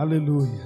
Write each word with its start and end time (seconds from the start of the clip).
Aleluia. 0.00 0.64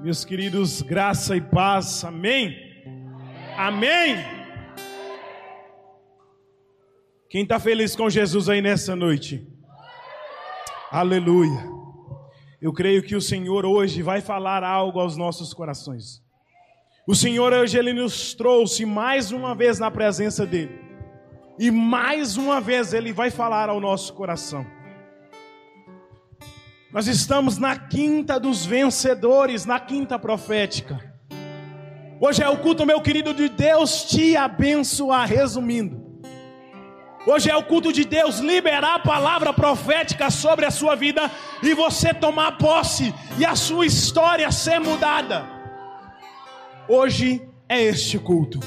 Meus 0.00 0.24
queridos, 0.24 0.80
graça 0.80 1.34
e 1.36 1.40
paz, 1.40 2.04
amém? 2.04 2.56
Amém? 3.56 4.14
Quem 7.28 7.42
está 7.42 7.58
feliz 7.58 7.96
com 7.96 8.08
Jesus 8.08 8.48
aí 8.48 8.62
nessa 8.62 8.94
noite? 8.94 9.44
Aleluia. 10.92 11.60
Eu 12.62 12.72
creio 12.72 13.02
que 13.02 13.16
o 13.16 13.20
Senhor 13.20 13.66
hoje 13.66 14.02
vai 14.02 14.20
falar 14.20 14.62
algo 14.62 15.00
aos 15.00 15.16
nossos 15.16 15.52
corações. 15.52 16.22
O 17.08 17.16
Senhor 17.16 17.52
hoje 17.52 17.76
ele 17.76 17.92
nos 17.92 18.34
trouxe 18.34 18.86
mais 18.86 19.32
uma 19.32 19.52
vez 19.52 19.80
na 19.80 19.90
presença 19.90 20.46
dele. 20.46 20.89
E 21.60 21.70
mais 21.70 22.38
uma 22.38 22.58
vez 22.58 22.94
ele 22.94 23.12
vai 23.12 23.30
falar 23.30 23.68
ao 23.68 23.78
nosso 23.78 24.14
coração. 24.14 24.66
Nós 26.90 27.06
estamos 27.06 27.58
na 27.58 27.78
quinta 27.78 28.40
dos 28.40 28.64
vencedores, 28.64 29.66
na 29.66 29.78
quinta 29.78 30.18
profética. 30.18 30.98
Hoje 32.18 32.42
é 32.42 32.48
o 32.48 32.56
culto, 32.56 32.86
meu 32.86 33.02
querido, 33.02 33.34
de 33.34 33.50
Deus 33.50 34.04
te 34.04 34.38
abençoar, 34.38 35.28
resumindo. 35.28 36.00
Hoje 37.26 37.50
é 37.50 37.56
o 37.56 37.62
culto 37.62 37.92
de 37.92 38.06
Deus 38.06 38.38
liberar 38.38 38.94
a 38.94 38.98
palavra 39.00 39.52
profética 39.52 40.30
sobre 40.30 40.64
a 40.64 40.70
sua 40.70 40.94
vida 40.94 41.30
e 41.62 41.74
você 41.74 42.14
tomar 42.14 42.56
posse 42.56 43.14
e 43.38 43.44
a 43.44 43.54
sua 43.54 43.84
história 43.84 44.50
ser 44.50 44.80
mudada. 44.80 45.44
Hoje 46.88 47.46
é 47.68 47.82
este 47.82 48.18
culto, 48.18 48.60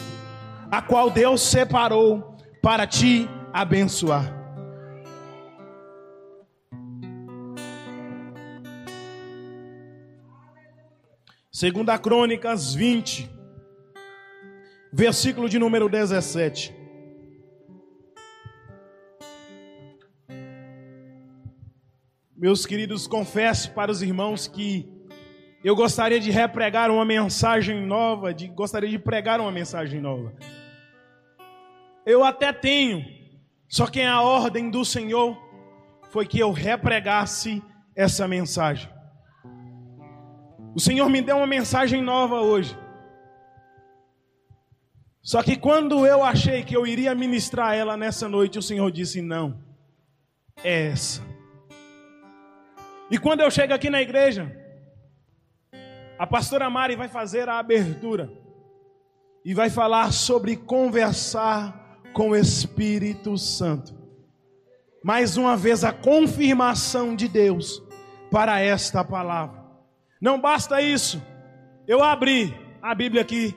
a 0.70 0.80
qual 0.80 1.10
Deus 1.10 1.42
separou 1.42 2.33
para 2.64 2.88
te 2.88 3.30
abençoar. 3.52 4.24
Segunda 11.52 11.98
Crônicas 12.00 12.74
20, 12.74 13.30
versículo 14.94 15.50
de 15.50 15.60
número 15.60 15.90
17. 15.90 16.74
Meus 22.38 22.66
queridos, 22.66 23.08
confesso 23.08 23.72
para 23.74 23.92
os 23.92 24.02
irmãos 24.02 24.48
que 24.48 24.90
eu 25.62 25.76
gostaria 25.76 26.20
de 26.20 26.32
repregar 26.32 26.90
uma 26.90 27.04
mensagem 27.04 27.86
nova, 27.86 28.34
de, 28.34 28.48
gostaria 28.48 28.90
de 28.90 28.98
pregar 28.98 29.42
uma 29.42 29.52
mensagem 29.52 30.00
nova. 30.00 30.34
Eu 32.06 32.24
até 32.24 32.52
tenho, 32.52 33.06
só 33.68 33.88
que 33.88 34.02
a 34.02 34.22
ordem 34.22 34.70
do 34.70 34.84
Senhor 34.84 35.38
foi 36.10 36.26
que 36.26 36.40
eu 36.40 36.52
repregasse 36.52 37.64
essa 37.96 38.28
mensagem. 38.28 38.90
O 40.76 40.80
Senhor 40.80 41.08
me 41.10 41.22
deu 41.22 41.38
uma 41.38 41.48
mensagem 41.48 42.02
nova 42.02 42.42
hoje. 42.42 42.78
Só 45.22 45.42
que 45.42 45.56
quando 45.56 46.06
eu 46.06 46.24
achei 46.24 46.64
que 46.64 46.76
eu 46.76 46.86
iria 46.86 47.16
ministrar 47.16 47.76
ela 47.76 47.96
nessa 47.96 48.28
noite, 48.28 48.60
o 48.60 48.62
Senhor 48.62 48.92
disse: 48.92 49.22
Não, 49.22 49.64
é 50.62 50.88
essa. 50.88 51.22
E 53.10 53.18
quando 53.18 53.42
eu 53.42 53.50
chego 53.50 53.74
aqui 53.74 53.90
na 53.90 54.02
igreja, 54.02 54.52
a 56.20 56.28
pastora 56.28 56.70
Mari 56.70 56.96
vai 56.96 57.08
fazer 57.08 57.48
a 57.48 57.60
abertura 57.60 58.32
e 59.46 59.54
vai 59.54 59.70
falar 59.70 60.12
sobre 60.12 60.58
conversar 60.58 61.83
com 62.14 62.30
o 62.30 62.36
Espírito 62.36 63.38
Santo. 63.38 63.94
Mais 65.04 65.36
uma 65.36 65.58
vez, 65.58 65.84
a 65.84 65.92
confirmação 65.92 67.16
de 67.16 67.28
Deus 67.28 67.84
para 68.32 68.62
esta 68.62 69.04
palavra. 69.04 69.62
Não 70.22 70.40
basta 70.40 70.82
isso. 70.82 71.22
Eu 71.86 72.02
abri 72.02 72.56
a 72.82 72.96
Bíblia 72.96 73.22
aqui, 73.22 73.54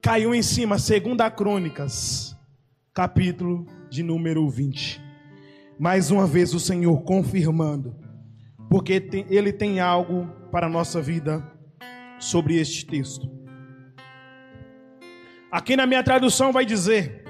caiu 0.00 0.34
em 0.34 0.42
cima, 0.42 0.78
segunda 0.78 1.30
Crônicas, 1.30 2.36
capítulo 2.92 3.66
de 3.88 4.02
número 4.02 4.48
20. 4.48 5.00
Mais 5.78 6.10
uma 6.10 6.26
vez 6.26 6.52
o 6.54 6.60
Senhor 6.60 7.02
confirmando, 7.02 7.94
porque 8.68 9.08
Ele 9.30 9.52
tem 9.52 9.78
algo 9.78 10.26
para 10.50 10.66
a 10.66 10.70
nossa 10.70 11.00
vida 11.00 11.48
sobre 12.18 12.56
este 12.56 12.84
texto. 12.84 13.30
Aqui 15.50 15.76
na 15.76 15.86
minha 15.86 16.02
tradução 16.02 16.52
vai 16.52 16.64
dizer: 16.64 17.21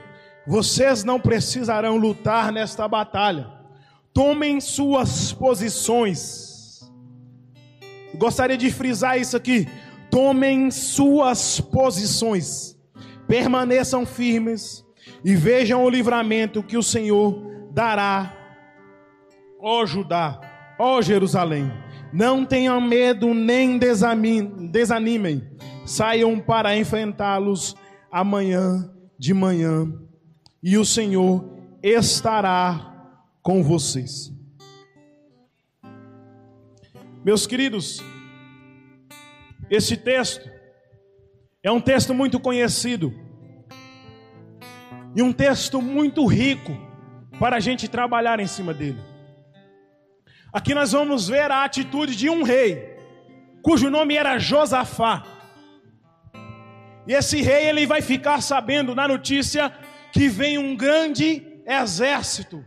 vocês 0.46 1.04
não 1.04 1.20
precisarão 1.20 1.96
lutar 1.96 2.52
nesta 2.52 2.86
batalha, 2.88 3.48
tomem 4.12 4.60
suas 4.60 5.32
posições. 5.32 6.90
Gostaria 8.14 8.56
de 8.56 8.70
frisar 8.70 9.18
isso 9.18 9.36
aqui. 9.36 9.66
Tomem 10.10 10.70
suas 10.70 11.58
posições, 11.58 12.76
permaneçam 13.26 14.04
firmes 14.04 14.84
e 15.24 15.34
vejam 15.34 15.82
o 15.82 15.88
livramento 15.88 16.62
que 16.62 16.76
o 16.76 16.82
Senhor 16.82 17.70
dará, 17.72 18.36
ó 19.58 19.86
Judá, 19.86 20.38
ó 20.78 21.00
Jerusalém. 21.00 21.72
Não 22.12 22.44
tenham 22.44 22.78
medo 22.78 23.32
nem 23.32 23.78
desanimem, 23.78 25.42
saiam 25.86 26.38
para 26.38 26.76
enfrentá-los 26.76 27.74
amanhã 28.10 28.92
de 29.18 29.32
manhã, 29.32 29.90
e 30.62 30.78
o 30.78 30.84
Senhor 30.84 31.44
estará 31.82 32.92
com 33.42 33.62
vocês. 33.62 34.32
Meus 37.24 37.46
queridos, 37.46 38.00
esse 39.68 39.96
texto 39.96 40.48
é 41.62 41.70
um 41.70 41.80
texto 41.80 42.14
muito 42.14 42.38
conhecido 42.38 43.12
e 45.14 45.22
um 45.22 45.32
texto 45.32 45.82
muito 45.82 46.26
rico 46.26 46.72
para 47.38 47.56
a 47.56 47.60
gente 47.60 47.88
trabalhar 47.88 48.38
em 48.38 48.46
cima 48.46 48.72
dele. 48.72 49.00
Aqui 50.52 50.74
nós 50.74 50.92
vamos 50.92 51.28
ver 51.28 51.50
a 51.50 51.64
atitude 51.64 52.14
de 52.14 52.28
um 52.28 52.42
rei, 52.42 52.96
cujo 53.62 53.90
nome 53.90 54.16
era 54.16 54.38
Josafá. 54.38 55.24
E 57.06 57.14
esse 57.14 57.40
rei 57.40 57.66
ele 57.66 57.86
vai 57.86 58.00
ficar 58.00 58.40
sabendo 58.40 58.94
na 58.94 59.08
notícia 59.08 59.72
que 60.12 60.28
vem 60.28 60.58
um 60.58 60.76
grande 60.76 61.42
exército, 61.66 62.64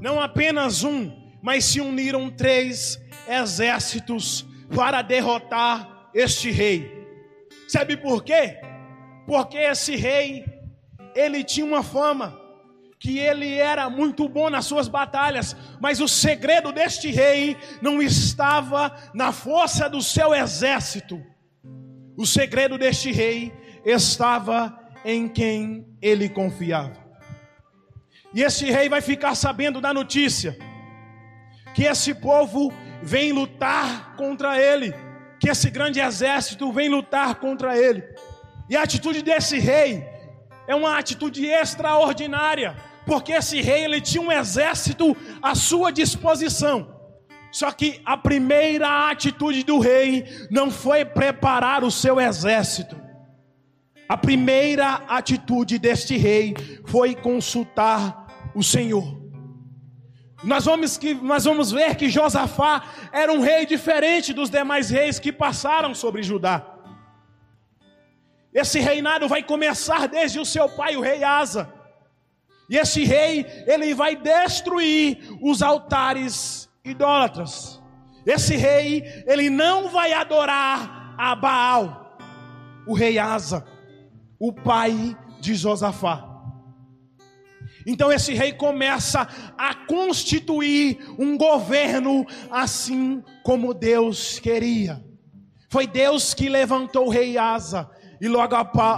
não 0.00 0.20
apenas 0.20 0.84
um, 0.84 1.12
mas 1.42 1.64
se 1.64 1.80
uniram 1.80 2.30
três 2.30 3.00
exércitos 3.28 4.46
para 4.74 5.02
derrotar 5.02 6.08
este 6.14 6.50
rei. 6.50 7.08
Sabe 7.66 7.96
por 7.96 8.22
quê? 8.22 8.58
Porque 9.26 9.58
esse 9.58 9.96
rei, 9.96 10.44
ele 11.14 11.42
tinha 11.42 11.66
uma 11.66 11.82
fama, 11.82 12.38
que 12.98 13.18
ele 13.18 13.54
era 13.54 13.88
muito 13.88 14.28
bom 14.28 14.50
nas 14.50 14.66
suas 14.66 14.86
batalhas, 14.86 15.56
mas 15.80 16.00
o 16.00 16.06
segredo 16.06 16.70
deste 16.70 17.10
rei 17.10 17.56
não 17.80 18.00
estava 18.02 18.94
na 19.14 19.32
força 19.32 19.88
do 19.88 20.02
seu 20.02 20.34
exército. 20.34 21.20
O 22.16 22.26
segredo 22.26 22.76
deste 22.76 23.10
rei 23.10 23.52
estava 23.84 24.79
em 25.04 25.28
quem 25.28 25.86
ele 26.00 26.28
confiava. 26.28 26.98
E 28.32 28.42
esse 28.42 28.70
rei 28.70 28.88
vai 28.88 29.00
ficar 29.00 29.34
sabendo 29.34 29.80
da 29.80 29.92
notícia 29.92 30.56
que 31.74 31.84
esse 31.84 32.14
povo 32.14 32.72
vem 33.02 33.32
lutar 33.32 34.14
contra 34.16 34.60
ele, 34.60 34.94
que 35.38 35.48
esse 35.48 35.70
grande 35.70 36.00
exército 36.00 36.70
vem 36.72 36.88
lutar 36.88 37.36
contra 37.36 37.76
ele. 37.76 38.04
E 38.68 38.76
a 38.76 38.82
atitude 38.82 39.22
desse 39.22 39.58
rei 39.58 40.04
é 40.66 40.74
uma 40.74 40.98
atitude 40.98 41.44
extraordinária, 41.46 42.76
porque 43.04 43.32
esse 43.32 43.60
rei 43.60 43.84
ele 43.84 44.00
tinha 44.00 44.22
um 44.22 44.30
exército 44.30 45.16
à 45.42 45.54
sua 45.54 45.90
disposição. 45.90 47.00
Só 47.50 47.72
que 47.72 48.00
a 48.04 48.16
primeira 48.16 49.10
atitude 49.10 49.64
do 49.64 49.80
rei 49.80 50.24
não 50.50 50.70
foi 50.70 51.04
preparar 51.04 51.82
o 51.82 51.90
seu 51.90 52.20
exército. 52.20 52.96
A 54.10 54.16
primeira 54.16 54.94
atitude 55.06 55.78
deste 55.78 56.16
rei 56.16 56.56
foi 56.84 57.14
consultar 57.14 58.50
o 58.56 58.60
Senhor. 58.60 59.22
Nós 60.42 60.64
vamos, 60.64 60.98
que, 60.98 61.14
nós 61.14 61.44
vamos 61.44 61.70
ver 61.70 61.94
que 61.94 62.08
Josafá 62.08 62.82
era 63.12 63.32
um 63.32 63.38
rei 63.38 63.64
diferente 63.64 64.32
dos 64.32 64.50
demais 64.50 64.90
reis 64.90 65.20
que 65.20 65.30
passaram 65.30 65.94
sobre 65.94 66.24
Judá. 66.24 66.66
Esse 68.52 68.80
reinado 68.80 69.28
vai 69.28 69.44
começar 69.44 70.08
desde 70.08 70.40
o 70.40 70.44
seu 70.44 70.68
pai, 70.68 70.96
o 70.96 71.00
rei 71.00 71.22
Asa. 71.22 71.72
E 72.68 72.76
esse 72.76 73.04
rei, 73.04 73.46
ele 73.64 73.94
vai 73.94 74.16
destruir 74.16 75.20
os 75.40 75.62
altares 75.62 76.68
idólatras. 76.84 77.80
Esse 78.26 78.56
rei, 78.56 79.04
ele 79.24 79.48
não 79.48 79.88
vai 79.88 80.12
adorar 80.12 81.14
a 81.16 81.32
Baal, 81.36 82.18
o 82.88 82.92
rei 82.92 83.16
Asa, 83.16 83.69
o 84.40 84.52
pai 84.52 85.16
de 85.38 85.54
Josafá. 85.54 86.26
Então 87.86 88.10
esse 88.10 88.32
rei 88.34 88.52
começa 88.52 89.28
a 89.56 89.74
constituir 89.74 90.98
um 91.18 91.36
governo 91.36 92.26
assim 92.50 93.22
como 93.44 93.74
Deus 93.74 94.38
queria. 94.38 95.04
Foi 95.68 95.86
Deus 95.86 96.34
que 96.34 96.48
levantou 96.48 97.06
o 97.06 97.10
rei 97.10 97.38
Asa 97.38 97.88
e 98.20 98.28
logo, 98.28 98.56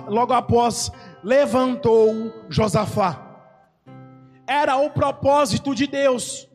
logo 0.08 0.32
após 0.32 0.90
levantou 1.22 2.32
Josafá. 2.48 3.28
Era 4.46 4.76
o 4.76 4.90
propósito 4.90 5.74
de 5.74 5.86
Deus 5.86 6.48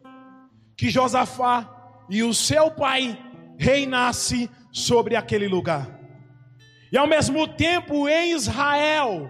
que 0.75 0.89
Josafá 0.89 1.73
e 2.09 2.23
o 2.23 2.33
seu 2.33 2.71
pai 2.71 3.17
reinasse 3.57 4.49
sobre 4.71 5.15
aquele 5.15 5.47
lugar. 5.47 5.96
E 6.91 6.97
ao 6.97 7.07
mesmo 7.07 7.47
tempo 7.47 8.07
em 8.07 8.31
Israel, 8.31 9.29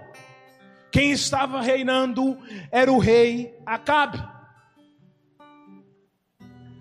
quem 0.91 1.11
estava 1.11 1.61
reinando 1.61 2.37
era 2.71 2.91
o 2.91 2.99
rei 2.99 3.55
Acabe. 3.65 4.23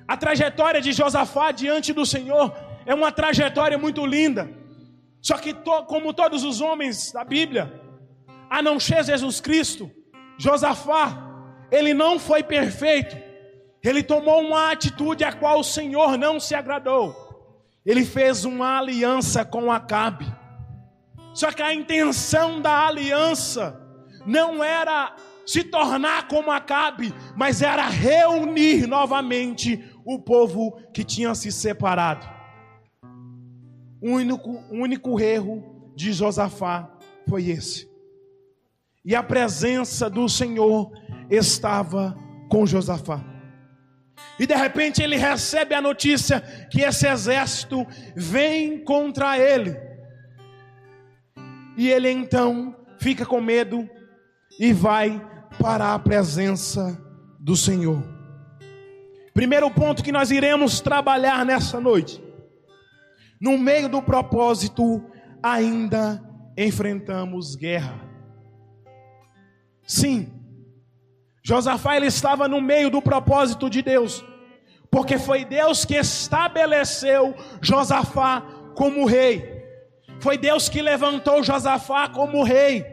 A 0.07 0.17
trajetória 0.17 0.81
de 0.81 0.93
Josafá 0.93 1.51
diante 1.51 1.93
do 1.93 2.07
Senhor 2.07 2.55
é 2.85 2.95
uma 2.95 3.11
trajetória 3.11 3.77
muito 3.77 4.07
linda. 4.07 4.49
Só 5.21 5.37
que, 5.39 5.53
to, 5.53 5.85
como 5.87 6.15
todos 6.15 6.45
os 6.45 6.61
homens 6.61 7.11
da 7.11 7.25
Bíblia, 7.25 7.81
a 8.49 8.63
não 8.63 8.79
ser 8.79 9.05
Jesus 9.05 9.41
Cristo, 9.41 9.91
Josafá, 10.39 11.27
ele 11.71 11.93
não 11.93 12.19
foi 12.19 12.45
perfeito. 12.45 13.17
Ele 13.83 14.03
tomou 14.03 14.41
uma 14.41 14.71
atitude 14.71 15.25
a 15.25 15.33
qual 15.33 15.61
o 15.61 15.65
Senhor 15.65 16.17
não 16.17 16.39
se 16.39 16.55
agradou. 16.55 17.15
Ele 17.85 18.05
fez 18.05 18.45
uma 18.45 18.79
aliança 18.79 19.45
com 19.45 19.73
Acabe. 19.73 20.27
Só 21.37 21.53
que 21.53 21.61
a 21.61 21.75
intenção 21.75 22.63
da 22.63 22.87
aliança 22.87 23.79
não 24.27 24.65
era 24.65 25.15
se 25.45 25.63
tornar 25.63 26.29
como 26.29 26.51
Acabe, 26.51 27.13
mas 27.37 27.61
era 27.61 27.87
reunir 27.87 28.87
novamente 28.87 29.85
o 30.03 30.19
povo 30.19 30.81
que 30.95 31.05
tinha 31.05 31.35
se 31.35 31.53
separado. 31.53 32.27
O 34.01 34.13
único, 34.13 34.65
único 34.71 35.21
erro 35.21 35.93
de 35.95 36.11
Josafá 36.11 36.91
foi 37.29 37.51
esse. 37.51 37.87
E 39.05 39.15
a 39.15 39.23
presença 39.23 40.09
do 40.09 40.31
Senhor 40.31 40.91
estava 41.31 42.17
com 42.49 42.65
Josafá. 42.65 43.23
E 44.39 44.47
de 44.47 44.55
repente 44.55 45.03
ele 45.03 45.17
recebe 45.17 45.75
a 45.75 45.83
notícia 45.83 46.41
que 46.71 46.81
esse 46.81 47.07
exército 47.07 47.87
vem 48.17 48.83
contra 48.83 49.39
ele. 49.39 49.96
E 51.77 51.89
ele 51.89 52.11
então 52.11 52.77
fica 52.99 53.27
com 53.27 53.41
medo 53.41 53.89
e 54.59 54.73
vai 54.73 55.21
para 55.61 55.95
a 55.95 55.99
presença 55.99 57.01
do 57.39 57.57
Senhor. 57.57 58.03
Primeiro 59.35 59.71
ponto 59.71 60.03
que 60.03 60.11
nós 60.11 60.31
iremos 60.31 60.81
trabalhar 60.81 61.45
nessa 61.45 61.79
noite. 61.79 62.23
No 63.41 63.59
meio 63.59 63.89
do 63.89 64.01
propósito, 64.01 65.05
ainda 65.43 66.23
enfrentamos 66.57 67.55
guerra. 67.55 68.01
Sim, 69.87 70.33
Josafá 71.45 71.97
ele 71.97 72.07
estava 72.07 72.49
no 72.49 72.61
meio 72.61 72.91
do 72.91 73.01
propósito 73.01 73.71
de 73.71 73.83
Deus, 73.83 74.25
porque 74.91 75.17
foi 75.17 75.45
Deus 75.45 75.85
que 75.85 75.95
estabeleceu 75.95 77.35
Josafá 77.61 78.41
como 78.75 79.05
rei. 79.05 79.56
Foi 80.21 80.39
Deus 80.39 80.69
que 80.69 80.83
levantou 80.83 81.43
Josafá 81.43 82.09
como 82.09 82.43
rei. 82.43 82.85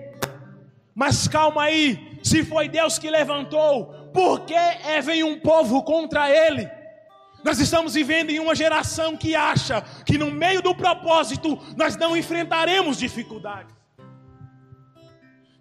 Mas 0.95 1.27
calma 1.27 1.63
aí, 1.63 2.19
se 2.21 2.43
foi 2.43 2.67
Deus 2.69 2.99
que 2.99 3.09
levantou, 3.09 4.11
por 4.13 4.41
que 4.41 4.53
é, 4.53 5.01
vem 5.01 5.23
um 5.23 5.39
povo 5.39 5.81
contra 5.83 6.29
ele? 6.29 6.69
Nós 7.43 7.59
estamos 7.59 7.95
vivendo 7.95 8.29
em 8.29 8.39
uma 8.39 8.55
geração 8.55 9.17
que 9.17 9.35
acha 9.35 9.81
que 10.05 10.17
no 10.17 10.31
meio 10.31 10.61
do 10.61 10.73
propósito 10.73 11.59
nós 11.75 11.97
não 11.97 12.15
enfrentaremos 12.15 12.97
dificuldades. 12.97 13.75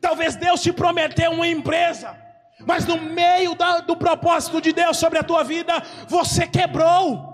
Talvez 0.00 0.36
Deus 0.36 0.60
te 0.60 0.72
prometeu 0.72 1.30
uma 1.32 1.46
empresa, 1.46 2.16
mas 2.66 2.86
no 2.86 3.00
meio 3.00 3.54
da, 3.54 3.80
do 3.80 3.96
propósito 3.96 4.60
de 4.60 4.72
Deus 4.72 4.96
sobre 4.96 5.18
a 5.18 5.24
tua 5.24 5.42
vida, 5.42 5.82
você 6.08 6.46
quebrou. 6.46 7.32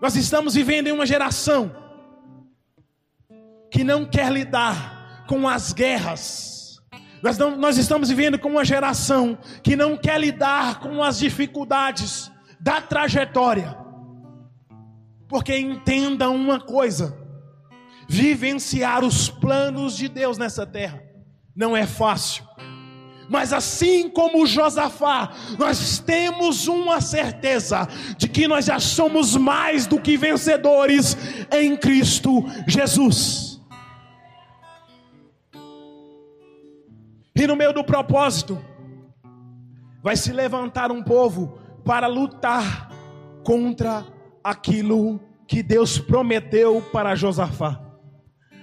Nós 0.00 0.16
estamos 0.16 0.54
vivendo 0.54 0.88
em 0.88 0.92
uma 0.92 1.06
geração 1.06 1.87
que 3.70 3.84
não 3.84 4.04
quer 4.04 4.32
lidar 4.32 5.24
com 5.26 5.48
as 5.48 5.72
guerras. 5.72 6.80
Nós, 7.22 7.36
não, 7.36 7.56
nós 7.56 7.76
estamos 7.76 8.08
vivendo 8.08 8.38
com 8.38 8.48
uma 8.48 8.64
geração 8.64 9.38
que 9.62 9.74
não 9.76 9.96
quer 9.96 10.20
lidar 10.20 10.80
com 10.80 11.02
as 11.02 11.18
dificuldades 11.18 12.30
da 12.60 12.80
trajetória. 12.80 13.76
Porque 15.28 15.56
entenda 15.56 16.30
uma 16.30 16.60
coisa: 16.60 17.16
vivenciar 18.08 19.04
os 19.04 19.28
planos 19.28 19.96
de 19.96 20.08
Deus 20.08 20.38
nessa 20.38 20.66
terra 20.66 21.02
não 21.54 21.76
é 21.76 21.86
fácil. 21.86 22.46
Mas 23.28 23.52
assim 23.52 24.08
como 24.08 24.46
Josafá, 24.46 25.32
nós 25.58 25.98
temos 25.98 26.66
uma 26.66 27.00
certeza 27.00 27.86
de 28.16 28.26
que 28.26 28.48
nós 28.48 28.64
já 28.64 28.80
somos 28.80 29.36
mais 29.36 29.86
do 29.86 30.00
que 30.00 30.16
vencedores 30.16 31.16
em 31.52 31.76
Cristo 31.76 32.42
Jesus. 32.66 33.47
E 37.38 37.46
no 37.46 37.54
meio 37.54 37.72
do 37.72 37.84
propósito, 37.84 38.60
vai 40.02 40.16
se 40.16 40.32
levantar 40.32 40.90
um 40.90 41.00
povo 41.00 41.56
para 41.84 42.08
lutar 42.08 42.90
contra 43.44 44.04
aquilo 44.42 45.20
que 45.46 45.62
Deus 45.62 46.00
prometeu 46.00 46.82
para 46.92 47.14
Josafá. 47.14 47.80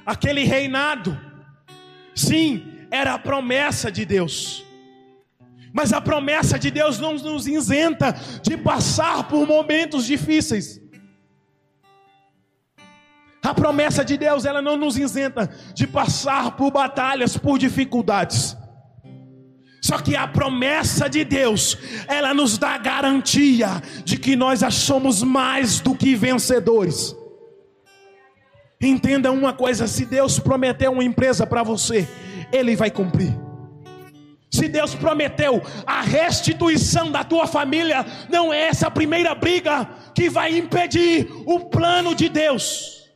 Aquele 0.05 0.43
reinado, 0.43 1.17
sim, 2.13 2.85
era 2.91 3.13
a 3.13 3.19
promessa 3.19 3.89
de 3.89 4.03
Deus. 4.03 4.65
Mas 5.73 5.93
a 5.93 6.01
promessa 6.01 6.59
de 6.59 6.69
Deus 6.69 6.99
não 6.99 7.13
nos 7.13 7.47
isenta 7.47 8.11
de 8.41 8.57
passar 8.57 9.29
por 9.29 9.47
momentos 9.47 10.05
difíceis. 10.05 10.81
A 13.41 13.53
promessa 13.53 14.03
de 14.03 14.17
Deus, 14.17 14.43
ela 14.43 14.61
não 14.61 14.75
nos 14.75 14.97
isenta 14.97 15.49
de 15.73 15.87
passar 15.87 16.57
por 16.57 16.71
batalhas, 16.71 17.37
por 17.37 17.57
dificuldades. 17.57 18.57
Só 19.85 19.99
que 19.99 20.15
a 20.15 20.27
promessa 20.27 21.07
de 21.07 21.23
Deus, 21.23 21.77
ela 22.07 22.33
nos 22.33 22.57
dá 22.57 22.75
garantia 22.75 23.79
de 24.03 24.17
que 24.17 24.35
nós 24.35 24.61
somos 24.73 25.21
mais 25.21 25.79
do 25.79 25.93
que 25.93 26.15
vencedores. 26.15 27.15
Entenda 28.81 29.31
uma 29.31 29.53
coisa: 29.53 29.85
se 29.85 30.03
Deus 30.03 30.39
prometeu 30.39 30.91
uma 30.91 31.03
empresa 31.03 31.45
para 31.45 31.61
você, 31.61 32.07
Ele 32.51 32.75
vai 32.75 32.89
cumprir. 32.89 33.37
Se 34.49 34.67
Deus 34.67 34.95
prometeu 34.95 35.61
a 35.85 36.01
restituição 36.01 37.11
da 37.11 37.23
tua 37.23 37.45
família, 37.45 38.03
não 38.27 38.51
é 38.51 38.69
essa 38.69 38.87
a 38.87 38.91
primeira 38.91 39.35
briga 39.35 39.87
que 40.15 40.31
vai 40.31 40.57
impedir 40.57 41.29
o 41.45 41.59
plano 41.59 42.15
de 42.15 42.27
Deus. 42.27 43.07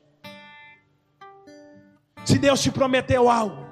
Se 2.23 2.37
Deus 2.37 2.61
te 2.61 2.69
prometeu 2.69 3.27
algo, 3.27 3.68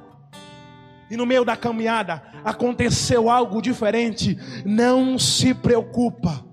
e 1.10 1.16
no 1.16 1.26
meio 1.26 1.46
da 1.46 1.56
caminhada 1.56 2.22
aconteceu 2.44 3.30
algo 3.30 3.62
diferente, 3.62 4.38
não 4.66 5.18
se 5.18 5.54
preocupa. 5.54 6.46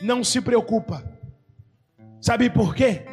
Não 0.00 0.24
se 0.24 0.40
preocupa. 0.40 1.04
Sabe 2.20 2.48
por 2.48 2.74
quê? 2.74 3.04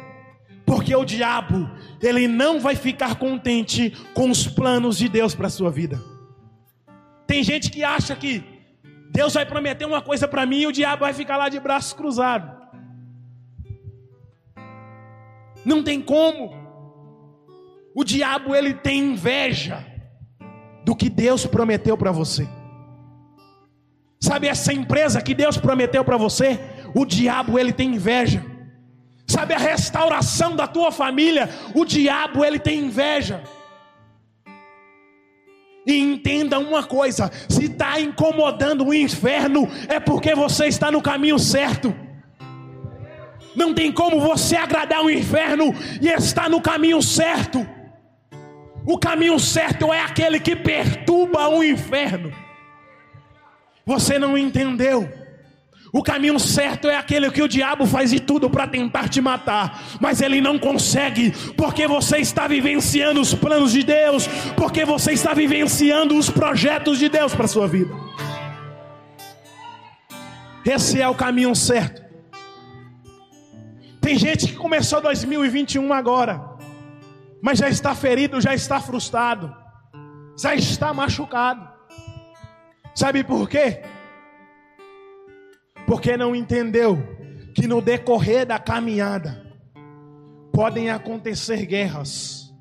Porque 0.64 0.94
o 0.94 1.04
diabo, 1.04 1.70
ele 2.02 2.26
não 2.26 2.58
vai 2.58 2.74
ficar 2.74 3.16
contente 3.16 3.90
com 4.14 4.30
os 4.30 4.46
planos 4.46 4.96
de 4.96 5.08
Deus 5.08 5.34
para 5.34 5.46
a 5.46 5.50
sua 5.50 5.70
vida. 5.70 6.00
Tem 7.26 7.42
gente 7.42 7.70
que 7.70 7.84
acha 7.84 8.14
que 8.16 8.42
Deus 9.10 9.34
vai 9.34 9.44
prometer 9.44 9.84
uma 9.84 10.00
coisa 10.00 10.26
para 10.26 10.46
mim 10.46 10.60
e 10.60 10.66
o 10.66 10.72
diabo 10.72 11.00
vai 11.00 11.12
ficar 11.12 11.36
lá 11.36 11.48
de 11.48 11.60
braços 11.60 11.92
cruzados. 11.92 12.50
Não 15.64 15.82
tem 15.82 16.00
como. 16.00 16.54
O 17.94 18.04
diabo 18.04 18.54
ele 18.54 18.74
tem 18.74 19.00
inveja 19.00 19.95
do 20.86 20.94
que 20.94 21.10
Deus 21.10 21.44
prometeu 21.44 21.98
para 21.98 22.12
você. 22.12 22.48
Sabe 24.20 24.46
essa 24.46 24.72
empresa 24.72 25.20
que 25.20 25.34
Deus 25.34 25.56
prometeu 25.56 26.04
para 26.04 26.16
você? 26.16 26.60
O 26.94 27.04
diabo 27.04 27.58
ele 27.58 27.72
tem 27.72 27.96
inveja. 27.96 28.46
Sabe 29.26 29.52
a 29.52 29.58
restauração 29.58 30.54
da 30.54 30.68
tua 30.68 30.92
família? 30.92 31.50
O 31.74 31.84
diabo 31.84 32.44
ele 32.44 32.60
tem 32.60 32.84
inveja. 32.84 33.42
E 35.84 35.98
entenda 35.98 36.56
uma 36.60 36.84
coisa: 36.84 37.32
se 37.48 37.64
está 37.64 38.00
incomodando 38.00 38.86
o 38.86 38.94
inferno, 38.94 39.68
é 39.88 39.98
porque 39.98 40.36
você 40.36 40.66
está 40.66 40.88
no 40.88 41.02
caminho 41.02 41.38
certo. 41.40 41.92
Não 43.56 43.74
tem 43.74 43.90
como 43.90 44.20
você 44.20 44.54
agradar 44.54 45.02
o 45.02 45.10
inferno 45.10 45.74
e 46.00 46.06
estar 46.06 46.48
no 46.48 46.60
caminho 46.60 47.02
certo. 47.02 47.66
O 48.86 48.96
caminho 48.96 49.38
certo 49.40 49.92
é 49.92 50.00
aquele 50.00 50.38
que 50.38 50.54
perturba 50.54 51.48
o 51.48 51.64
inferno. 51.64 52.32
Você 53.84 54.16
não 54.16 54.38
entendeu. 54.38 55.12
O 55.92 56.02
caminho 56.02 56.38
certo 56.38 56.88
é 56.88 56.96
aquele 56.96 57.30
que 57.30 57.42
o 57.42 57.48
diabo 57.48 57.86
faz 57.86 58.10
de 58.10 58.20
tudo 58.20 58.48
para 58.48 58.66
tentar 58.66 59.08
te 59.08 59.20
matar, 59.20 59.82
mas 60.00 60.20
ele 60.20 60.40
não 60.40 60.58
consegue, 60.58 61.32
porque 61.56 61.86
você 61.86 62.18
está 62.18 62.46
vivenciando 62.46 63.20
os 63.20 63.34
planos 63.34 63.72
de 63.72 63.82
Deus, 63.82 64.28
porque 64.56 64.84
você 64.84 65.12
está 65.12 65.32
vivenciando 65.32 66.16
os 66.16 66.28
projetos 66.28 66.98
de 66.98 67.08
Deus 67.08 67.34
para 67.34 67.48
sua 67.48 67.66
vida. 67.66 67.94
Esse 70.64 71.00
é 71.00 71.08
o 71.08 71.14
caminho 71.14 71.54
certo. 71.54 72.04
Tem 74.00 74.18
gente 74.18 74.48
que 74.48 74.54
começou 74.54 75.00
2021 75.00 75.92
agora, 75.92 76.55
mas 77.42 77.58
já 77.58 77.68
está 77.68 77.94
ferido, 77.94 78.40
já 78.40 78.54
está 78.54 78.80
frustrado, 78.80 79.54
já 80.36 80.54
está 80.54 80.92
machucado. 80.92 81.68
Sabe 82.94 83.22
por 83.22 83.48
quê? 83.48 83.82
Porque 85.86 86.16
não 86.16 86.34
entendeu 86.34 86.98
que 87.54 87.66
no 87.66 87.80
decorrer 87.80 88.46
da 88.46 88.58
caminhada 88.58 89.46
podem 90.52 90.90
acontecer 90.90 91.66
guerras, 91.66 92.52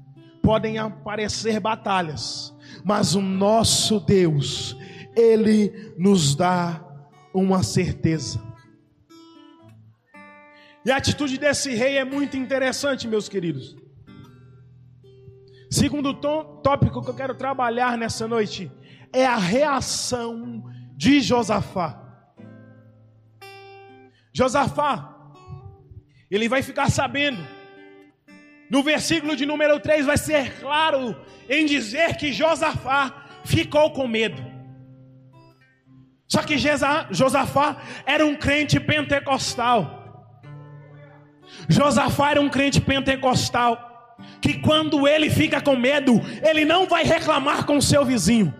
podem 0.41 0.77
aparecer 0.77 1.60
batalhas, 1.60 2.53
mas 2.84 3.15
o 3.15 3.22
nosso 3.22 4.00
Deus, 4.00 4.77
ele 5.15 5.94
nos 5.98 6.36
dá 6.36 6.84
uma 7.34 7.63
certeza. 7.63 8.44
E 10.86 10.91
a 10.91 10.98
atitude 10.98 11.38
desse 11.38 11.74
rei 11.74 11.98
é 11.98 12.05
muito 12.05 12.38
interessante, 12.38 13.08
meus 13.08 13.27
queridos. 13.27 13.75
Segundo 15.75 16.13
tópico 16.13 17.03
que 17.03 17.10
eu 17.10 17.13
quero 17.13 17.36
trabalhar 17.36 17.98
nessa 17.98 18.25
noite 18.29 18.72
é 19.12 19.25
a 19.25 19.36
reação 19.36 20.63
de 20.96 21.20
Josafá. 21.20 22.01
Josafá, 24.32 25.34
ele 26.32 26.48
vai 26.48 26.63
ficar 26.63 26.89
sabendo. 26.89 27.46
No 28.72 28.82
versículo 28.84 29.36
de 29.36 29.46
número 29.46 29.77
3 29.77 30.05
vai 30.05 30.17
ser 30.17 30.62
claro 30.62 31.13
em 31.50 31.65
dizer 31.65 32.15
que 32.15 32.32
Josafá 32.32 33.25
ficou 33.44 33.91
com 33.91 34.08
medo. 34.08 34.41
Só 36.25 36.41
que 36.41 36.55
Josafá 36.58 37.82
era 38.05 38.25
um 38.25 38.38
crente 38.38 38.79
pentecostal. 38.79 40.39
Josafá 41.67 42.32
era 42.32 42.39
um 42.39 42.48
crente 42.48 42.79
pentecostal 42.79 43.95
que 44.46 44.54
quando 44.60 45.08
ele 45.08 45.28
fica 45.28 45.60
com 45.60 45.75
medo, 45.75 46.22
ele 46.48 46.66
não 46.66 46.86
vai 46.86 47.04
reclamar 47.04 47.66
com 47.66 47.78
o 47.78 47.82
seu 47.82 48.06
vizinho. 48.06 48.54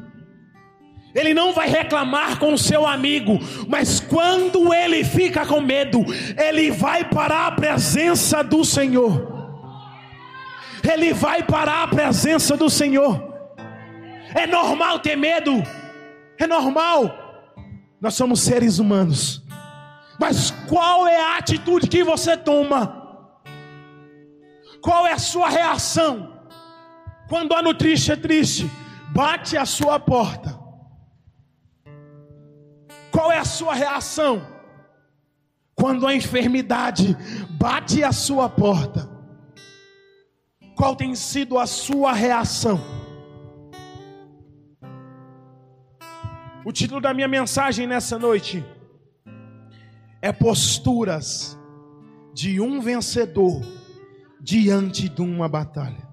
Ele 1.14 1.32
não 1.32 1.54
vai 1.54 1.70
reclamar 1.70 2.40
com 2.40 2.56
o 2.56 2.58
seu 2.58 2.88
amigo, 2.88 3.38
mas 3.68 4.00
quando 4.00 4.74
ele 4.74 5.04
fica 5.04 5.46
com 5.46 5.62
medo, 5.62 6.04
ele 6.36 6.72
vai 6.72 7.06
para 7.06 7.46
a 7.46 7.52
presença 7.52 8.44
do 8.44 8.66
Senhor. 8.66 9.32
Ele 10.92 11.14
vai 11.14 11.44
para 11.44 11.84
a 11.84 11.88
presença 11.88 12.58
do 12.58 12.68
Senhor. 12.68 13.24
É 14.34 14.48
normal 14.48 14.98
ter 14.98 15.16
medo, 15.16 15.62
é 16.40 16.48
normal. 16.48 17.54
Nós 18.02 18.16
somos 18.16 18.42
seres 18.42 18.80
humanos. 18.80 19.44
Mas 20.20 20.50
qual 20.68 21.08
é 21.08 21.22
a 21.22 21.38
atitude 21.38 21.88
que 21.88 22.04
você 22.04 22.36
toma? 22.36 23.05
Qual 24.86 25.08
é 25.08 25.14
a 25.14 25.18
sua 25.18 25.50
reação? 25.50 26.32
Quando 27.28 27.56
a 27.56 27.62
notícia 27.64 28.16
triste 28.16 28.70
bate 29.12 29.58
a 29.58 29.66
sua 29.66 30.00
porta. 30.00 30.60
Qual 33.12 33.32
é 33.32 33.40
a 33.40 33.44
sua 33.44 33.74
reação? 33.74 34.46
Quando 35.74 36.06
a 36.06 36.14
enfermidade 36.14 37.18
bate 37.50 38.04
a 38.04 38.12
sua 38.12 38.48
porta. 38.48 39.10
Qual 40.76 40.96
tem 40.96 41.16
sido 41.16 41.58
a 41.58 41.66
sua 41.66 42.14
reação? 42.14 42.80
O 46.64 46.72
título 46.72 47.02
da 47.02 47.12
minha 47.12 47.28
mensagem 47.28 47.88
nessa 47.88 48.20
noite 48.20 48.64
é 50.22 50.32
posturas 50.32 51.58
de 52.36 52.62
um 52.62 52.80
vencedor 52.80 53.64
diante 54.46 55.10
de 55.10 55.24
uma 55.24 55.50
batalha. 55.50 56.08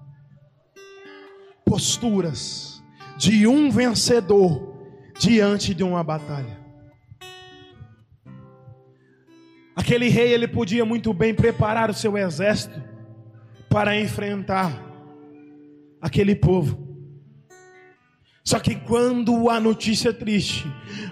Posturas 1.63 2.83
de 3.15 3.45
um 3.45 3.69
vencedor 3.69 4.73
diante 5.19 5.71
de 5.71 5.83
uma 5.83 6.03
batalha. 6.03 6.59
Aquele 9.75 10.09
rei 10.09 10.33
ele 10.33 10.47
podia 10.47 10.83
muito 10.83 11.13
bem 11.13 11.31
preparar 11.35 11.91
o 11.91 11.93
seu 11.93 12.17
exército 12.17 12.81
para 13.69 13.99
enfrentar 13.99 14.83
aquele 16.01 16.35
povo. 16.35 16.81
Só 18.43 18.59
que 18.59 18.75
quando 18.75 19.47
a 19.47 19.59
notícia 19.59 20.11
triste 20.11 20.65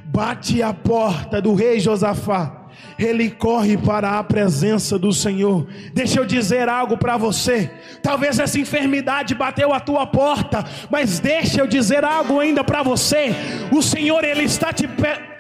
bate 0.06 0.64
a 0.64 0.74
porta 0.74 1.40
do 1.40 1.54
rei 1.54 1.80
Josafá, 1.80 2.61
ele 2.98 3.32
corre 3.32 3.78
para 3.78 4.20
a 4.20 4.24
presença 4.24 4.98
do 4.98 5.12
Senhor. 5.12 5.68
Deixa 5.94 6.20
eu 6.20 6.26
dizer 6.26 6.70
algo 6.70 6.98
para 6.98 7.18
você. 7.18 7.70
Talvez 8.02 8.40
essa 8.40 8.60
enfermidade 8.60 9.34
bateu 9.34 9.74
a 9.74 9.80
tua 9.80 10.06
porta, 10.06 10.66
mas 10.90 11.20
deixa 11.20 11.62
eu 11.62 11.68
dizer 11.68 12.04
algo 12.04 12.40
ainda 12.40 12.64
para 12.64 12.84
você. 12.84 13.34
O 13.72 13.82
Senhor 13.82 14.24
ele 14.24 14.44
está 14.44 14.72
te 14.72 14.88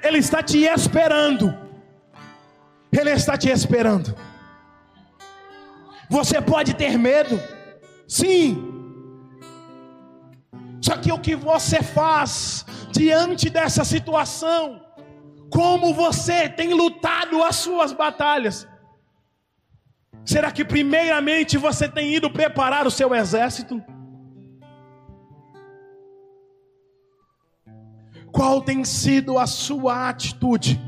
ele 0.03 0.17
está 0.17 0.41
te 0.41 0.63
esperando. 0.63 1.53
Ele 2.91 3.12
está 3.12 3.38
te 3.38 3.50
esperando. 3.50 4.15
Você 6.10 6.41
pode 6.41 6.74
ter 6.74 6.98
medo? 6.98 7.39
Sim. 8.07 8.67
Só 10.81 10.98
que 10.98 11.12
o 11.12 11.19
que 11.19 11.36
você 11.36 11.81
faz 11.81 12.65
diante 12.91 13.50
dessa 13.50 13.86
situação? 13.86 14.81
Como 15.51 15.93
você 15.93 16.48
tem 16.48 16.74
lutado 16.74 17.43
as 17.43 17.58
suas 17.58 17.91
batalhas. 17.91 18.65
Será 20.24 20.50
que 20.50 20.63
primeiramente 20.63 21.58
você 21.58 21.89
tem 21.89 22.15
ido 22.15 22.31
preparar 22.31 22.88
o 22.88 22.91
seu 22.91 23.13
exército? 23.13 23.84
Qual 28.31 28.62
tem 28.62 28.86
sido 28.86 29.38
a 29.38 29.46
sua 29.46 30.08
atitude? 30.08 30.79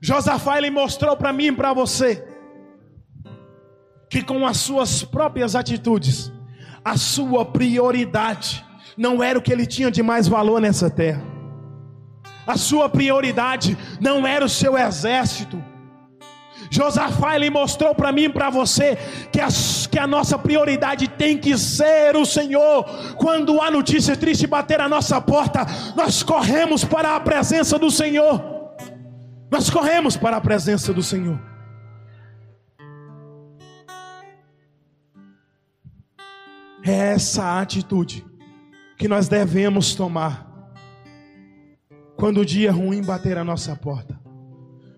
Josafá 0.00 0.56
ele 0.56 0.70
mostrou 0.70 1.16
para 1.16 1.32
mim 1.32 1.46
e 1.46 1.52
para 1.52 1.72
você 1.72 2.24
que 4.08 4.22
com 4.22 4.46
as 4.46 4.58
suas 4.58 5.02
próprias 5.02 5.56
atitudes, 5.56 6.32
a 6.84 6.96
sua 6.96 7.44
prioridade 7.44 8.64
não 8.96 9.22
era 9.22 9.38
o 9.38 9.42
que 9.42 9.52
ele 9.52 9.66
tinha 9.66 9.90
de 9.90 10.04
mais 10.04 10.28
valor 10.28 10.60
nessa 10.60 10.88
terra 10.88 11.37
a 12.48 12.56
sua 12.56 12.88
prioridade 12.88 13.76
não 14.00 14.26
era 14.26 14.42
o 14.42 14.48
seu 14.48 14.76
exército. 14.78 15.62
Josafá 16.70 17.36
ele 17.36 17.50
mostrou 17.50 17.94
para 17.94 18.10
mim 18.10 18.24
e 18.24 18.28
para 18.30 18.48
você 18.48 18.96
que 19.30 19.38
a, 19.38 19.48
que 19.90 19.98
a 19.98 20.06
nossa 20.06 20.38
prioridade 20.38 21.08
tem 21.08 21.36
que 21.36 21.58
ser 21.58 22.16
o 22.16 22.24
Senhor. 22.24 22.84
Quando 23.16 23.60
a 23.60 23.70
notícia 23.70 24.16
triste 24.16 24.46
bater 24.46 24.80
a 24.80 24.88
nossa 24.88 25.20
porta, 25.20 25.66
nós 25.94 26.22
corremos 26.22 26.84
para 26.84 27.16
a 27.16 27.20
presença 27.20 27.78
do 27.78 27.90
Senhor. 27.90 28.42
Nós 29.50 29.68
corremos 29.68 30.16
para 30.16 30.38
a 30.38 30.40
presença 30.40 30.92
do 30.92 31.02
Senhor. 31.02 31.38
É 36.82 37.12
essa 37.12 37.60
atitude 37.60 38.24
que 38.96 39.06
nós 39.06 39.28
devemos 39.28 39.94
tomar 39.94 40.47
quando 42.18 42.40
o 42.40 42.44
dia 42.44 42.72
ruim 42.72 43.00
bater 43.00 43.38
a 43.38 43.44
nossa 43.44 43.76
porta, 43.76 44.18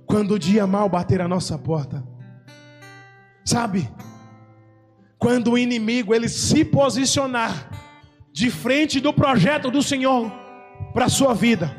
quando 0.07 0.33
o 0.33 0.39
dia 0.39 0.67
mal 0.67 0.89
bater 0.89 1.21
a 1.21 1.29
nossa 1.29 1.59
porta, 1.59 2.03
sabe? 3.45 3.91
Quando 5.19 5.53
o 5.53 5.59
inimigo 5.59 6.15
ele 6.15 6.31
se 6.31 6.65
posicionar 6.65 7.71
de 8.33 8.51
frente 8.51 9.01
do 9.01 9.13
projeto 9.13 9.71
do 9.71 9.83
Senhor 9.83 10.33
para 10.95 11.05
a 11.05 11.09
sua 11.11 11.35
vida, 11.35 11.77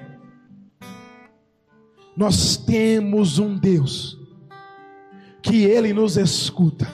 nós 2.16 2.56
temos 2.56 3.40
um 3.40 3.58
Deus 3.58 4.20
que 5.42 5.64
ele 5.64 5.92
nos 5.92 6.18
escuta. 6.18 6.88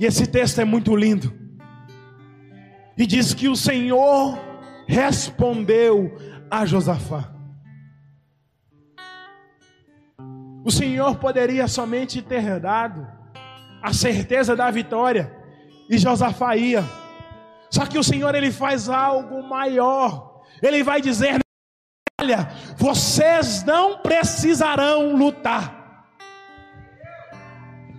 E 0.00 0.06
esse 0.06 0.26
texto 0.26 0.60
é 0.62 0.64
muito 0.64 0.96
lindo. 0.96 1.30
E 2.96 3.06
diz 3.06 3.34
que 3.34 3.48
o 3.48 3.54
Senhor 3.54 4.47
respondeu 4.88 6.16
a 6.50 6.64
Josafá. 6.64 7.30
O 10.64 10.70
Senhor 10.70 11.16
poderia 11.16 11.68
somente 11.68 12.22
ter 12.22 12.58
dado 12.58 13.06
a 13.82 13.92
certeza 13.92 14.56
da 14.56 14.70
vitória 14.70 15.32
E 15.88 15.96
Josafá 15.96 16.56
ia. 16.56 16.84
Só 17.70 17.86
que 17.86 17.98
o 17.98 18.02
Senhor 18.02 18.34
ele 18.34 18.50
faz 18.50 18.88
algo 18.88 19.42
maior. 19.42 20.42
Ele 20.62 20.82
vai 20.82 21.00
dizer: 21.00 21.38
Olha, 22.20 22.48
vocês 22.76 23.62
não 23.64 23.98
precisarão 23.98 25.14
lutar. 25.16 26.06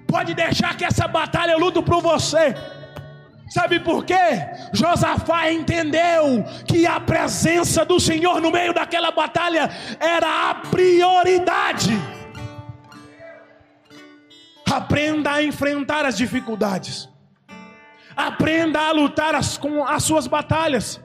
Pode 0.08 0.34
deixar 0.34 0.75
que 0.75 0.84
essa 0.84 1.08
batalha 1.08 1.51
eu 1.51 1.60
luto 1.60 1.81
por 1.84 2.01
você. 2.01 2.55
Sabe 3.50 3.79
por 3.79 4.06
quê? 4.06 4.48
Josafá 4.72 5.51
entendeu 5.51 6.46
que 6.68 6.86
a 6.86 7.00
presença 7.00 7.84
do 7.84 8.00
Senhor 8.00 8.39
no 8.39 8.51
meio 8.51 8.74
daquela 8.74 9.10
batalha 9.12 9.72
era 10.00 10.51
a 10.51 10.56
prioridade. 10.56 12.00
Aprenda 14.72 15.32
a 15.32 15.44
enfrentar 15.44 16.06
as 16.06 16.15
dificuldades. 16.15 17.10
Aprenda 18.15 18.82
a 18.82 18.91
lutar 18.91 19.34
as, 19.34 19.58
com 19.58 19.84
as 19.84 20.03
suas 20.03 20.27
batalhas. 20.27 21.01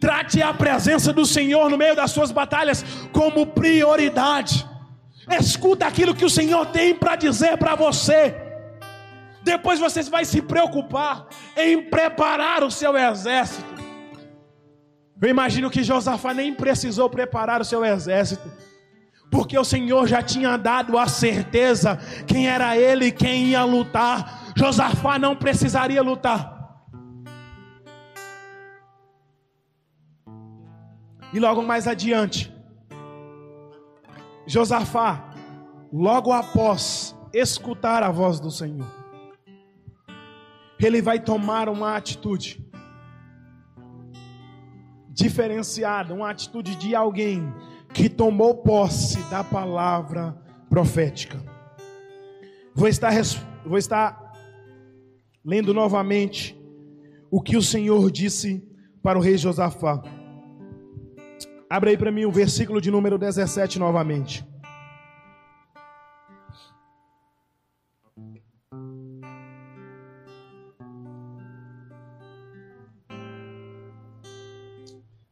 Trate 0.00 0.40
a 0.42 0.54
presença 0.54 1.12
do 1.12 1.26
Senhor 1.26 1.68
no 1.68 1.76
meio 1.76 1.96
das 1.96 2.12
suas 2.12 2.30
batalhas 2.30 2.84
como 3.12 3.46
prioridade. 3.46 4.64
Escuta 5.28 5.86
aquilo 5.86 6.14
que 6.14 6.24
o 6.24 6.30
Senhor 6.30 6.66
tem 6.66 6.94
para 6.94 7.16
dizer 7.16 7.56
para 7.56 7.74
você. 7.74 8.43
Depois 9.44 9.78
você 9.78 10.02
vai 10.04 10.24
se 10.24 10.40
preocupar 10.40 11.26
em 11.56 11.82
preparar 11.82 12.64
o 12.64 12.70
seu 12.70 12.96
exército. 12.96 13.74
Eu 15.20 15.28
imagino 15.28 15.70
que 15.70 15.82
Josafá 15.82 16.34
nem 16.34 16.54
precisou 16.54 17.08
preparar 17.08 17.60
o 17.60 17.64
seu 17.64 17.84
exército, 17.84 18.50
porque 19.30 19.58
o 19.58 19.64
Senhor 19.64 20.06
já 20.06 20.22
tinha 20.22 20.56
dado 20.56 20.98
a 20.98 21.06
certeza 21.06 21.98
quem 22.26 22.48
era 22.48 22.76
ele 22.76 23.06
e 23.06 23.12
quem 23.12 23.46
ia 23.46 23.64
lutar. 23.64 24.52
Josafá 24.56 25.18
não 25.18 25.36
precisaria 25.36 26.02
lutar. 26.02 26.52
E 31.32 31.40
logo 31.40 31.62
mais 31.62 31.88
adiante, 31.88 32.54
Josafá, 34.46 35.34
logo 35.92 36.32
após 36.32 37.14
escutar 37.32 38.02
a 38.02 38.10
voz 38.10 38.38
do 38.38 38.50
Senhor, 38.50 39.03
ele 40.78 41.00
vai 41.00 41.20
tomar 41.20 41.68
uma 41.68 41.96
atitude 41.96 42.64
diferenciada, 45.10 46.12
uma 46.12 46.30
atitude 46.30 46.74
de 46.76 46.94
alguém 46.94 47.52
que 47.92 48.08
tomou 48.08 48.56
posse 48.56 49.22
da 49.30 49.44
palavra 49.44 50.36
profética. 50.68 51.40
Vou 52.74 52.88
estar, 52.88 53.12
vou 53.64 53.78
estar 53.78 54.32
lendo 55.44 55.72
novamente 55.72 56.58
o 57.30 57.40
que 57.40 57.56
o 57.56 57.62
Senhor 57.62 58.10
disse 58.10 58.66
para 59.02 59.18
o 59.18 59.22
rei 59.22 59.38
Josafá. 59.38 60.02
Abre 61.70 61.90
aí 61.90 61.96
para 61.96 62.10
mim 62.10 62.24
o 62.24 62.32
versículo 62.32 62.80
de 62.80 62.90
número 62.90 63.16
17 63.16 63.78
novamente. 63.78 64.44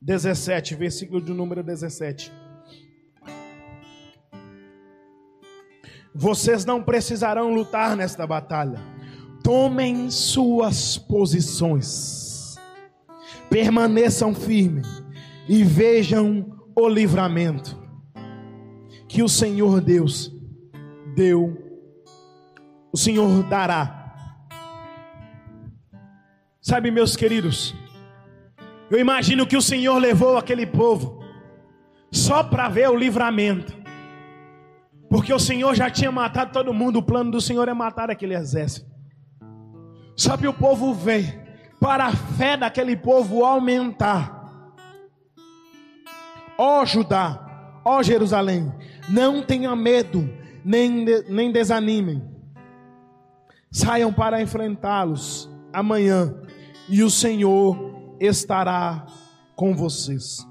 Dezessete, 0.02 0.74
versículo 0.74 1.20
de 1.20 1.32
número 1.32 1.62
17. 1.62 2.32
Vocês 6.12 6.64
não 6.64 6.82
precisarão 6.82 7.54
lutar 7.54 7.96
nesta 7.96 8.26
batalha. 8.26 8.80
Tomem 9.44 10.10
suas 10.10 10.98
posições. 10.98 12.56
Permaneçam 13.48 14.34
firmes 14.34 14.86
e 15.48 15.62
vejam 15.62 16.58
o 16.74 16.88
livramento 16.88 17.80
que 19.08 19.22
o 19.22 19.28
Senhor 19.28 19.80
Deus 19.80 20.32
deu, 21.14 21.56
o 22.90 22.96
Senhor 22.96 23.42
dará. 23.44 24.00
Sabe, 26.60 26.90
meus 26.90 27.14
queridos, 27.14 27.74
eu 28.92 29.00
imagino 29.00 29.46
que 29.46 29.56
o 29.56 29.62
Senhor 29.62 29.98
levou 29.98 30.36
aquele 30.36 30.66
povo 30.66 31.22
só 32.10 32.42
para 32.42 32.68
ver 32.68 32.88
o 32.88 32.96
livramento, 32.96 33.72
porque 35.08 35.32
o 35.32 35.38
Senhor 35.38 35.74
já 35.74 35.90
tinha 35.90 36.12
matado 36.12 36.52
todo 36.52 36.74
mundo, 36.74 36.98
o 36.98 37.02
plano 37.02 37.30
do 37.30 37.40
Senhor 37.40 37.68
é 37.68 37.74
matar 37.74 38.10
aquele 38.10 38.34
exército. 38.34 38.90
Só 40.16 40.36
que 40.36 40.46
o 40.46 40.52
povo 40.52 40.94
veio 40.94 41.40
para 41.80 42.06
a 42.06 42.12
fé 42.12 42.56
daquele 42.56 42.96
povo 42.96 43.44
aumentar 43.44 44.42
Ó 46.64 46.84
Judá, 46.84 47.80
ó 47.84 48.02
Jerusalém, 48.02 48.72
não 49.08 49.42
tenha 49.42 49.74
medo, 49.74 50.30
nem, 50.64 51.04
nem 51.28 51.50
desanimem. 51.50 52.22
Saiam 53.68 54.12
para 54.12 54.40
enfrentá-los 54.40 55.50
amanhã, 55.72 56.34
e 56.88 57.02
o 57.02 57.10
Senhor 57.10 57.91
estará 58.24 59.06
com 59.56 59.74
vocês. 59.74 60.46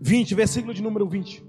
Vinte, 0.00 0.34
versículo 0.34 0.72
de 0.72 0.82
número 0.82 1.06
vinte. 1.08 1.44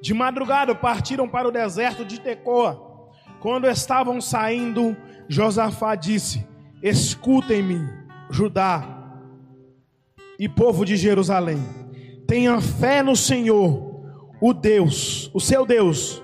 De 0.00 0.14
madrugada 0.14 0.74
partiram 0.74 1.28
para 1.28 1.48
o 1.48 1.50
deserto 1.50 2.04
de 2.04 2.20
Tecoa. 2.20 3.10
Quando 3.40 3.66
estavam 3.66 4.20
saindo, 4.20 4.96
Josafá 5.28 5.94
disse: 5.94 6.46
Escutem-me, 6.82 7.80
Judá 8.30 8.94
e 10.38 10.48
povo 10.48 10.84
de 10.84 10.96
Jerusalém. 10.96 11.58
Tenha 12.26 12.60
fé 12.60 13.02
no 13.02 13.16
Senhor, 13.16 13.87
o 14.40 14.52
Deus, 14.52 15.30
o 15.34 15.40
seu 15.40 15.66
Deus, 15.66 16.22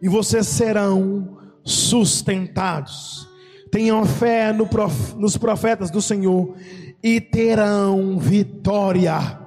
e 0.00 0.08
vocês 0.08 0.46
serão 0.46 1.38
sustentados. 1.64 3.28
Tenham 3.70 4.04
fé 4.04 4.52
no 4.52 4.66
prof, 4.66 5.14
nos 5.16 5.36
profetas 5.36 5.90
do 5.90 6.02
Senhor 6.02 6.54
e 7.02 7.20
terão 7.20 8.18
vitória. 8.18 9.38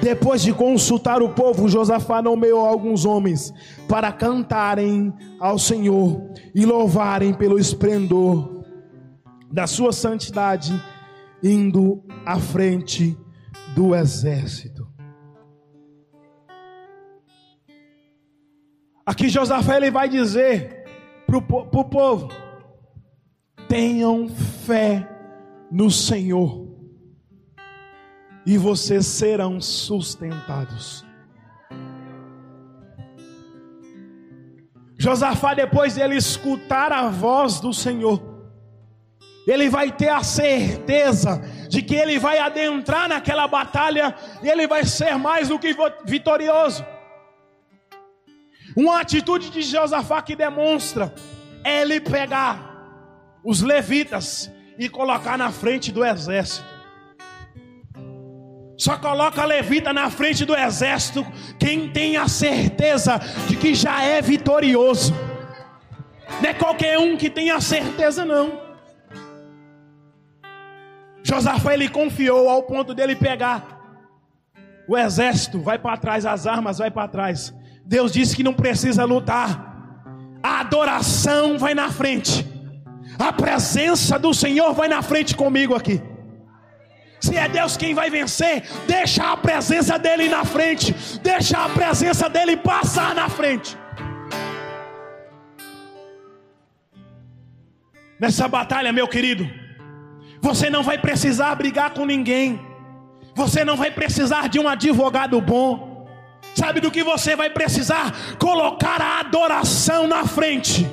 Depois 0.00 0.42
de 0.42 0.52
consultar 0.52 1.22
o 1.22 1.30
povo, 1.30 1.68
Josafá 1.68 2.20
nomeou 2.20 2.64
alguns 2.64 3.04
homens 3.04 3.52
para 3.88 4.12
cantarem 4.12 5.12
ao 5.40 5.58
Senhor 5.58 6.30
e 6.54 6.64
louvarem 6.64 7.32
pelo 7.32 7.58
esplendor 7.58 8.64
da 9.50 9.66
sua 9.66 9.92
santidade, 9.92 10.78
indo 11.42 12.02
à 12.26 12.38
frente 12.38 13.16
do 13.74 13.94
exército. 13.94 14.93
Aqui 19.06 19.28
Josafá 19.28 19.76
ele 19.76 19.90
vai 19.90 20.08
dizer 20.08 20.84
para 21.26 21.36
o 21.36 21.84
povo: 21.84 22.28
tenham 23.68 24.28
fé 24.28 25.08
no 25.70 25.90
Senhor 25.90 26.68
e 28.46 28.56
vocês 28.56 29.06
serão 29.06 29.60
sustentados. 29.60 31.04
Josafá, 34.96 35.52
depois 35.52 35.96
dele 35.96 36.16
escutar 36.16 36.90
a 36.90 37.08
voz 37.08 37.60
do 37.60 37.74
Senhor, 37.74 38.22
ele 39.46 39.68
vai 39.68 39.92
ter 39.92 40.08
a 40.08 40.22
certeza 40.22 41.42
de 41.68 41.82
que 41.82 41.94
ele 41.94 42.18
vai 42.18 42.38
adentrar 42.38 43.08
naquela 43.08 43.46
batalha 43.46 44.14
e 44.42 44.48
ele 44.48 44.66
vai 44.66 44.84
ser 44.84 45.18
mais 45.18 45.48
do 45.48 45.58
que 45.58 45.76
vitorioso. 46.06 46.86
Uma 48.76 49.00
atitude 49.00 49.50
de 49.50 49.62
Josafá 49.62 50.20
que 50.20 50.34
demonstra 50.34 51.14
ele 51.64 52.00
pegar 52.00 52.74
os 53.44 53.62
levitas 53.62 54.50
e 54.78 54.88
colocar 54.88 55.38
na 55.38 55.52
frente 55.52 55.92
do 55.92 56.04
exército. 56.04 56.74
Só 58.76 58.96
coloca 58.96 59.42
a 59.42 59.44
levita 59.44 59.92
na 59.92 60.10
frente 60.10 60.44
do 60.44 60.54
exército 60.54 61.24
quem 61.58 61.88
tem 61.90 62.16
a 62.16 62.26
certeza 62.26 63.20
de 63.46 63.56
que 63.56 63.74
já 63.74 64.02
é 64.02 64.20
vitorioso. 64.20 65.14
Não 66.42 66.50
é 66.50 66.54
qualquer 66.54 66.98
um 66.98 67.16
que 67.16 67.30
tem 67.30 67.50
a 67.50 67.60
certeza, 67.60 68.24
não. 68.24 68.60
Josafá 71.22 71.72
ele 71.72 71.88
confiou 71.88 72.48
ao 72.48 72.64
ponto 72.64 72.92
dele 72.92 73.14
pegar 73.14 73.74
o 74.86 74.98
exército, 74.98 75.60
vai 75.60 75.78
para 75.78 75.96
trás, 75.96 76.26
as 76.26 76.46
armas 76.46 76.78
vai 76.78 76.90
para 76.90 77.08
trás. 77.08 77.54
Deus 77.84 78.12
disse 78.12 78.34
que 78.34 78.42
não 78.42 78.54
precisa 78.54 79.04
lutar. 79.04 79.72
A 80.42 80.60
adoração 80.60 81.58
vai 81.58 81.74
na 81.74 81.90
frente. 81.90 82.46
A 83.18 83.32
presença 83.32 84.18
do 84.18 84.32
Senhor 84.32 84.72
vai 84.74 84.88
na 84.88 85.02
frente 85.02 85.34
comigo 85.36 85.74
aqui. 85.74 86.02
Se 87.20 87.36
é 87.36 87.48
Deus 87.48 87.76
quem 87.76 87.94
vai 87.94 88.10
vencer, 88.10 88.64
deixa 88.86 89.32
a 89.32 89.36
presença 89.36 89.98
dele 89.98 90.28
na 90.28 90.44
frente, 90.44 90.94
deixa 91.22 91.64
a 91.64 91.68
presença 91.70 92.28
dele 92.28 92.56
passar 92.56 93.14
na 93.14 93.30
frente. 93.30 93.78
Nessa 98.20 98.46
batalha, 98.46 98.92
meu 98.92 99.08
querido, 99.08 99.48
você 100.40 100.68
não 100.68 100.82
vai 100.82 100.98
precisar 100.98 101.54
brigar 101.54 101.90
com 101.94 102.04
ninguém, 102.04 102.60
você 103.34 103.64
não 103.64 103.76
vai 103.76 103.90
precisar 103.90 104.48
de 104.48 104.58
um 104.58 104.68
advogado 104.68 105.40
bom. 105.40 105.93
Sabe 106.54 106.80
do 106.80 106.90
que 106.90 107.02
você 107.02 107.34
vai 107.34 107.50
precisar? 107.50 108.36
Colocar 108.38 109.02
a 109.02 109.20
adoração 109.20 110.06
na 110.06 110.24
frente. 110.24 110.88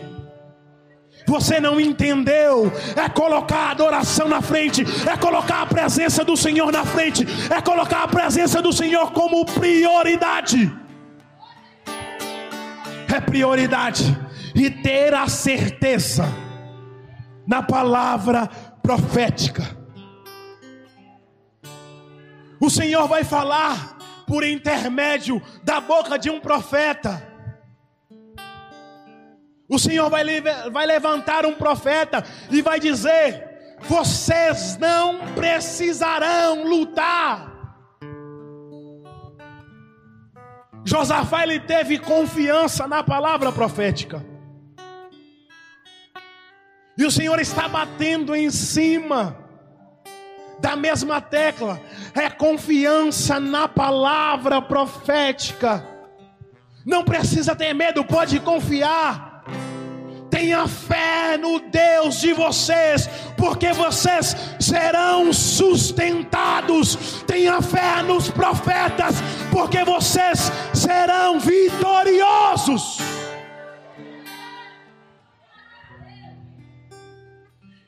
Você 1.27 1.59
não 1.59 1.79
entendeu? 1.79 2.71
É 2.95 3.07
colocar 3.07 3.67
a 3.67 3.71
adoração 3.71 4.27
na 4.27 4.41
frente, 4.41 4.83
é 5.09 5.15
colocar 5.15 5.61
a 5.61 5.65
presença 5.65 6.25
do 6.25 6.35
Senhor 6.35 6.71
na 6.71 6.83
frente, 6.83 7.25
é 7.49 7.61
colocar 7.61 8.03
a 8.03 8.07
presença 8.07 8.61
do 8.61 8.73
Senhor 8.73 9.11
como 9.11 9.45
prioridade. 9.45 10.71
É 13.13 13.21
prioridade 13.21 14.17
e 14.55 14.69
ter 14.69 15.13
a 15.13 15.27
certeza 15.27 16.25
na 17.45 17.61
palavra 17.61 18.49
profética. 18.81 19.63
O 22.59 22.69
Senhor 22.69 23.07
vai 23.07 23.23
falar 23.23 24.00
por 24.31 24.45
intermédio 24.45 25.41
da 25.61 25.81
boca 25.81 26.17
de 26.17 26.29
um 26.29 26.39
profeta. 26.39 27.21
O 29.67 29.77
Senhor 29.77 30.09
vai, 30.09 30.23
vai 30.71 30.85
levantar 30.85 31.45
um 31.45 31.53
profeta 31.53 32.23
e 32.49 32.61
vai 32.61 32.79
dizer: 32.79 33.75
vocês 33.81 34.77
não 34.77 35.19
precisarão 35.35 36.63
lutar. 36.63 37.51
Josafá 40.85 41.43
ele 41.43 41.59
teve 41.59 41.99
confiança 41.99 42.87
na 42.87 43.03
palavra 43.03 43.51
profética. 43.51 44.25
E 46.97 47.03
o 47.03 47.11
Senhor 47.11 47.37
está 47.41 47.67
batendo 47.67 48.33
em 48.33 48.49
cima 48.49 49.40
da 50.61 50.75
mesma 50.75 51.19
tecla, 51.19 51.81
é 52.13 52.29
confiança 52.29 53.39
na 53.39 53.67
palavra 53.67 54.61
profética. 54.61 55.85
Não 56.85 57.03
precisa 57.03 57.55
ter 57.55 57.73
medo, 57.73 58.05
pode 58.05 58.39
confiar. 58.39 59.43
Tenha 60.29 60.67
fé 60.67 61.37
no 61.37 61.59
Deus 61.59 62.21
de 62.21 62.31
vocês, 62.31 63.09
porque 63.35 63.73
vocês 63.73 64.35
serão 64.59 65.33
sustentados. 65.33 67.23
Tenha 67.27 67.61
fé 67.61 68.01
nos 68.03 68.29
profetas, 68.29 69.15
porque 69.51 69.83
vocês 69.83 70.51
serão 70.73 71.39
vitoriosos. 71.39 72.99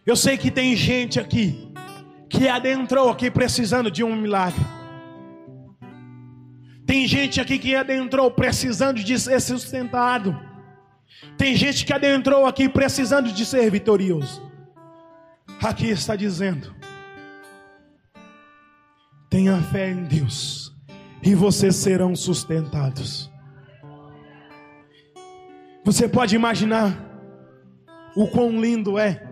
Eu 0.05 0.17
sei 0.17 0.37
que 0.37 0.51
tem 0.51 0.75
gente 0.75 1.17
aqui 1.19 1.72
que 2.33 2.49
adentrou 2.49 3.09
aqui 3.09 3.29
precisando 3.29 3.91
de 3.91 4.03
um 4.03 4.15
milagre. 4.15 4.65
Tem 6.83 7.07
gente 7.07 7.39
aqui 7.39 7.59
que 7.59 7.75
adentrou 7.75 8.31
precisando 8.31 9.03
de 9.03 9.19
ser 9.19 9.39
sustentado. 9.39 10.37
Tem 11.37 11.55
gente 11.55 11.85
que 11.85 11.93
adentrou 11.93 12.47
aqui 12.47 12.67
precisando 12.67 13.31
de 13.31 13.45
ser 13.45 13.69
vitorioso. 13.69 14.51
Aqui 15.63 15.89
está 15.89 16.15
dizendo: 16.15 16.75
tenha 19.29 19.61
fé 19.61 19.91
em 19.91 20.03
Deus 20.03 20.75
e 21.21 21.35
vocês 21.35 21.75
serão 21.75 22.15
sustentados. 22.15 23.31
Você 25.85 26.09
pode 26.09 26.35
imaginar 26.35 26.97
o 28.15 28.27
quão 28.27 28.59
lindo 28.59 28.97
é 28.97 29.23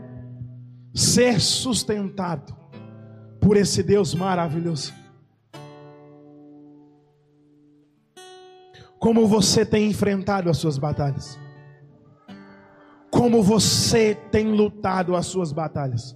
ser 0.93 1.41
sustentado 1.41 2.61
por 3.41 3.58
esse 3.58 3.82
Deus 3.82 4.13
maravilhoso. 4.13 4.93
Como 8.99 9.27
você 9.27 9.65
tem 9.65 9.89
enfrentado 9.89 10.47
as 10.47 10.58
suas 10.58 10.77
batalhas? 10.77 11.39
Como 13.10 13.41
você 13.41 14.13
tem 14.32 14.54
lutado 14.54 15.15
as 15.15 15.25
suas 15.25 15.51
batalhas? 15.51 16.15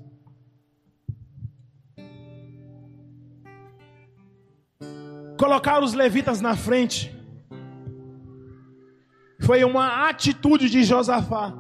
Colocar 5.38 5.83
os 5.83 5.93
levitas 5.93 6.39
na 6.39 6.55
frente 6.55 7.13
foi 9.41 9.63
uma 9.63 10.07
atitude 10.07 10.69
de 10.69 10.83
Josafá 10.83 11.53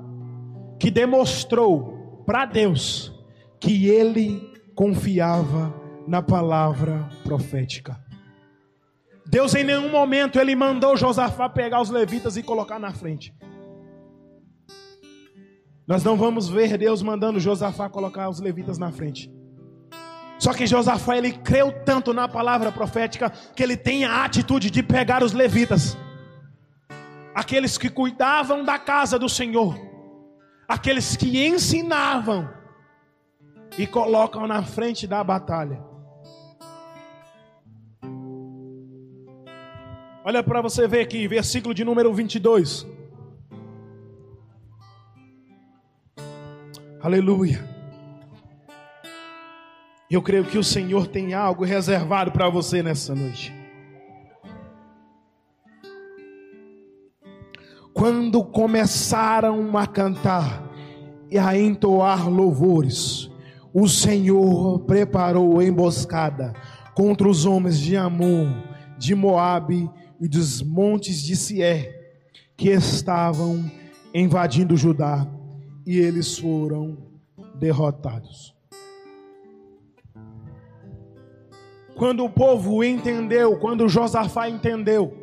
que 0.79 0.89
demonstrou 0.91 2.23
para 2.25 2.45
Deus 2.45 3.11
que 3.59 3.87
ele 3.87 4.54
confiava 4.75 5.73
na 6.05 6.21
palavra 6.21 7.09
profética. 7.23 7.97
Deus 9.25 9.55
em 9.55 9.63
nenhum 9.63 9.89
momento 9.89 10.39
ele 10.39 10.55
mandou 10.55 10.95
Josafá 10.95 11.49
pegar 11.49 11.81
os 11.81 11.89
levitas 11.89 12.37
e 12.37 12.43
colocar 12.43 12.77
na 12.77 12.93
frente. 12.93 13.33
Nós 15.87 16.03
não 16.03 16.17
vamos 16.17 16.49
ver 16.49 16.77
Deus 16.77 17.01
mandando 17.01 17.39
Josafá 17.39 17.89
colocar 17.89 18.29
os 18.29 18.39
levitas 18.39 18.77
na 18.77 18.91
frente. 18.91 19.31
Só 20.37 20.53
que 20.53 20.67
Josafá 20.67 21.17
ele 21.17 21.31
creu 21.31 21.71
tanto 21.85 22.13
na 22.13 22.27
palavra 22.27 22.71
profética 22.71 23.29
que 23.29 23.63
ele 23.63 23.77
tem 23.77 24.03
a 24.03 24.25
atitude 24.25 24.69
de 24.69 24.83
pegar 24.83 25.23
os 25.23 25.31
levitas, 25.31 25.97
aqueles 27.33 27.77
que 27.77 27.89
cuidavam 27.89 28.63
da 28.63 28.77
casa 28.77 29.17
do 29.17 29.29
Senhor, 29.29 29.75
aqueles 30.67 31.15
que 31.15 31.45
ensinavam 31.47 32.49
e 33.77 33.85
colocam 33.85 34.47
na 34.47 34.63
frente 34.63 35.05
da 35.05 35.23
batalha. 35.23 35.79
Olha 40.23 40.41
para 40.43 40.61
você 40.61 40.87
ver 40.87 41.01
aqui, 41.01 41.27
versículo 41.27 41.73
de 41.73 41.83
número 41.83 42.11
22. 42.13 42.87
Aleluia. 47.01 47.63
Eu 50.09 50.21
creio 50.21 50.45
que 50.45 50.57
o 50.57 50.63
Senhor 50.63 51.07
tem 51.07 51.33
algo 51.33 51.63
reservado 51.63 52.31
para 52.31 52.49
você 52.49 52.81
nessa 52.81 53.13
noite. 53.13 53.53
Quando 57.93 58.43
começaram 58.43 59.77
a 59.77 59.85
cantar 59.85 60.63
e 61.29 61.37
a 61.37 61.57
entoar 61.57 62.29
louvores, 62.29 63.29
o 63.77 63.89
Senhor 63.89 64.79
preparou 64.85 65.61
emboscada 65.61 66.53
contra 66.93 67.27
os 67.27 67.45
homens 67.45 67.77
de 67.77 67.97
Amon, 67.97 68.63
de 68.97 69.13
Moabe 69.13 69.91
e 70.17 70.29
dos 70.29 70.61
montes 70.61 71.21
de 71.21 71.35
Sier, 71.35 71.93
que 72.55 72.69
estavam 72.69 73.69
invadindo 74.13 74.77
Judá, 74.77 75.27
e 75.85 75.99
eles 75.99 76.39
foram 76.39 76.97
derrotados. 77.59 78.55
Quando 81.97 82.23
o 82.23 82.29
povo 82.29 82.81
entendeu, 82.81 83.57
quando 83.57 83.89
Josafá 83.89 84.47
entendeu, 84.47 85.13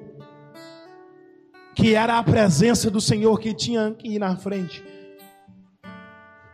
que 1.74 1.94
era 1.94 2.18
a 2.18 2.22
presença 2.22 2.90
do 2.90 3.00
Senhor 3.00 3.40
que 3.40 3.54
tinha 3.54 3.92
que 3.92 4.08
ir 4.08 4.18
na 4.18 4.36
frente, 4.36 4.84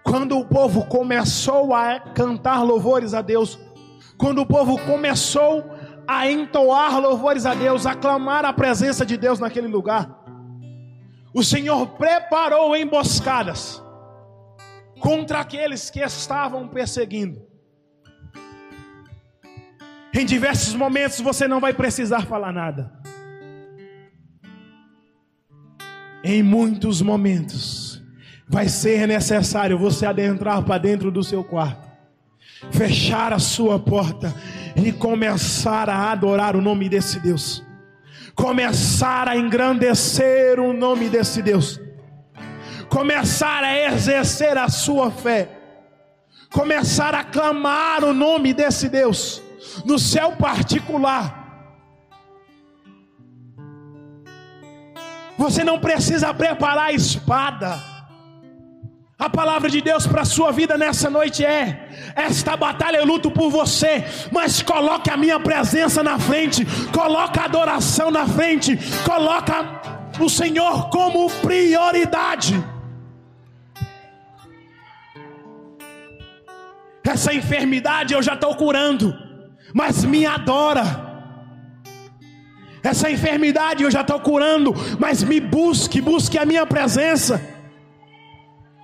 quando 0.08 0.38
o 0.38 0.44
povo 0.44 0.86
começou 0.86 1.74
a 1.74 2.00
cantar 2.00 2.62
louvores 2.62 3.12
a 3.12 3.20
Deus, 3.20 3.58
quando 4.16 4.40
o 4.40 4.46
povo 4.46 4.78
começou 4.78 5.62
a 6.06 6.30
entoar 6.30 6.98
louvores 6.98 7.44
a 7.44 7.52
Deus, 7.52 7.84
a 7.84 7.94
clamar 7.94 8.42
a 8.46 8.52
presença 8.52 9.04
de 9.04 9.18
Deus 9.18 9.38
naquele 9.38 9.68
lugar, 9.68 10.24
o 11.34 11.44
Senhor 11.44 11.86
preparou 11.88 12.74
emboscadas 12.74 13.82
contra 14.98 15.40
aqueles 15.40 15.90
que 15.90 16.00
estavam 16.00 16.66
perseguindo. 16.66 17.46
Em 20.14 20.24
diversos 20.24 20.74
momentos 20.74 21.20
você 21.20 21.46
não 21.46 21.60
vai 21.60 21.74
precisar 21.74 22.24
falar 22.24 22.50
nada. 22.50 22.90
Em 26.24 26.42
muitos 26.42 27.02
momentos 27.02 27.87
vai 28.48 28.68
ser 28.68 29.06
necessário 29.06 29.78
você 29.78 30.06
adentrar 30.06 30.62
para 30.62 30.78
dentro 30.78 31.10
do 31.10 31.22
seu 31.22 31.44
quarto, 31.44 31.86
fechar 32.70 33.32
a 33.32 33.38
sua 33.38 33.78
porta 33.78 34.34
e 34.74 34.90
começar 34.90 35.90
a 35.90 36.10
adorar 36.10 36.56
o 36.56 36.62
nome 36.62 36.88
desse 36.88 37.20
Deus, 37.20 37.62
começar 38.34 39.28
a 39.28 39.36
engrandecer 39.36 40.58
o 40.58 40.72
nome 40.72 41.10
desse 41.10 41.42
Deus, 41.42 41.78
começar 42.88 43.62
a 43.62 43.92
exercer 43.92 44.56
a 44.56 44.68
sua 44.68 45.10
fé, 45.10 45.50
começar 46.50 47.14
a 47.14 47.24
clamar 47.24 48.02
o 48.02 48.14
nome 48.14 48.54
desse 48.54 48.88
Deus, 48.88 49.42
no 49.84 49.98
céu 49.98 50.32
particular. 50.32 51.36
Você 55.36 55.62
não 55.62 55.78
precisa 55.78 56.34
preparar 56.34 56.86
a 56.86 56.92
espada. 56.92 57.97
A 59.18 59.28
palavra 59.28 59.68
de 59.68 59.80
Deus 59.80 60.06
para 60.06 60.22
a 60.22 60.24
sua 60.24 60.52
vida 60.52 60.78
nessa 60.78 61.10
noite 61.10 61.44
é: 61.44 61.88
esta 62.14 62.56
batalha 62.56 62.98
eu 62.98 63.04
luto 63.04 63.30
por 63.32 63.50
você, 63.50 64.04
mas 64.30 64.62
coloque 64.62 65.10
a 65.10 65.16
minha 65.16 65.40
presença 65.40 66.04
na 66.04 66.20
frente, 66.20 66.64
coloca 66.92 67.40
a 67.40 67.46
adoração 67.46 68.12
na 68.12 68.24
frente, 68.28 68.78
coloca 69.04 69.80
o 70.20 70.28
Senhor 70.28 70.88
como 70.90 71.28
prioridade. 71.28 72.64
Essa 77.02 77.34
enfermidade 77.34 78.14
eu 78.14 78.22
já 78.22 78.34
estou 78.34 78.54
curando, 78.54 79.12
mas 79.74 80.04
me 80.04 80.26
adora. 80.26 81.08
Essa 82.84 83.10
enfermidade 83.10 83.82
eu 83.82 83.90
já 83.90 84.02
estou 84.02 84.20
curando, 84.20 84.72
mas 85.00 85.24
me 85.24 85.40
busque, 85.40 86.00
busque 86.00 86.38
a 86.38 86.46
minha 86.46 86.64
presença. 86.64 87.57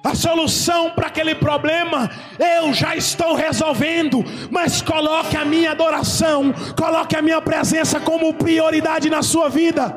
A 0.05 0.15
solução 0.15 0.91
para 0.91 1.07
aquele 1.07 1.35
problema 1.35 2.11
eu 2.39 2.75
já 2.75 2.95
estou 2.95 3.35
resolvendo, 3.35 4.23
mas 4.51 4.83
coloque 4.83 5.35
a 5.35 5.47
minha 5.47 5.71
adoração, 5.71 6.55
coloque 6.79 7.17
a 7.17 7.23
minha 7.23 7.41
presença 7.41 7.99
como 7.99 8.35
prioridade 8.35 9.09
na 9.09 9.23
sua 9.23 9.49
vida. 9.49 9.97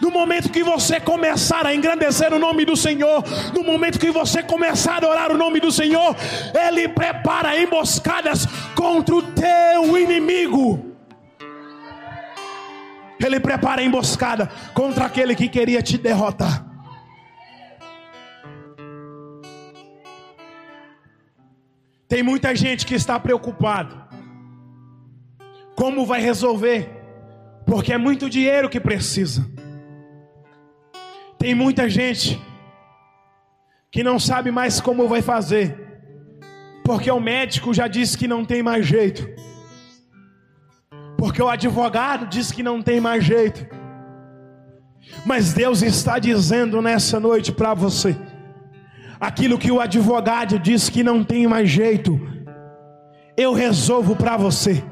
No 0.00 0.10
momento 0.10 0.48
que 0.48 0.62
você 0.62 0.98
começar 0.98 1.66
a 1.66 1.74
engrandecer 1.74 2.32
o 2.32 2.38
nome 2.38 2.64
do 2.64 2.74
Senhor, 2.74 3.22
no 3.52 3.62
momento 3.62 3.98
que 3.98 4.10
você 4.10 4.42
começar 4.42 4.94
a 4.94 4.96
adorar 4.96 5.30
o 5.30 5.36
nome 5.36 5.60
do 5.60 5.70
Senhor, 5.70 6.16
Ele 6.54 6.88
prepara 6.88 7.60
emboscadas 7.60 8.46
contra 8.74 9.14
o 9.14 9.22
teu 9.22 9.98
inimigo. 9.98 10.96
Ele 13.22 13.38
prepara 13.38 13.82
emboscada 13.82 14.48
contra 14.72 15.04
aquele 15.04 15.34
que 15.34 15.46
queria 15.46 15.82
te 15.82 15.98
derrotar. 15.98 16.69
Tem 22.10 22.22
muita 22.22 22.54
gente 22.54 22.84
que 22.84 22.94
está 22.94 23.18
preocupado. 23.18 23.98
Como 25.74 26.04
vai 26.04 26.20
resolver? 26.20 26.90
Porque 27.64 27.94
é 27.94 27.96
muito 27.96 28.28
dinheiro 28.28 28.68
que 28.68 28.78
precisa. 28.78 29.50
Tem 31.38 31.54
muita 31.54 31.88
gente 31.88 32.38
que 33.90 34.02
não 34.04 34.18
sabe 34.18 34.50
mais 34.50 34.78
como 34.78 35.08
vai 35.08 35.22
fazer. 35.22 35.74
Porque 36.84 37.10
o 37.10 37.18
médico 37.18 37.72
já 37.72 37.88
disse 37.88 38.18
que 38.18 38.28
não 38.28 38.44
tem 38.44 38.62
mais 38.62 38.84
jeito 38.84 39.26
porque 41.20 41.42
o 41.42 41.50
advogado 41.50 42.26
diz 42.26 42.50
que 42.50 42.62
não 42.62 42.80
tem 42.80 42.98
mais 42.98 43.22
jeito. 43.22 43.66
Mas 45.26 45.52
Deus 45.52 45.82
está 45.82 46.18
dizendo 46.18 46.80
nessa 46.80 47.20
noite 47.20 47.52
para 47.52 47.74
você: 47.74 48.16
aquilo 49.20 49.58
que 49.58 49.70
o 49.70 49.80
advogado 49.80 50.58
diz 50.58 50.88
que 50.88 51.02
não 51.02 51.22
tem 51.22 51.46
mais 51.46 51.68
jeito, 51.68 52.18
eu 53.36 53.52
resolvo 53.52 54.16
para 54.16 54.36
você. 54.36 54.82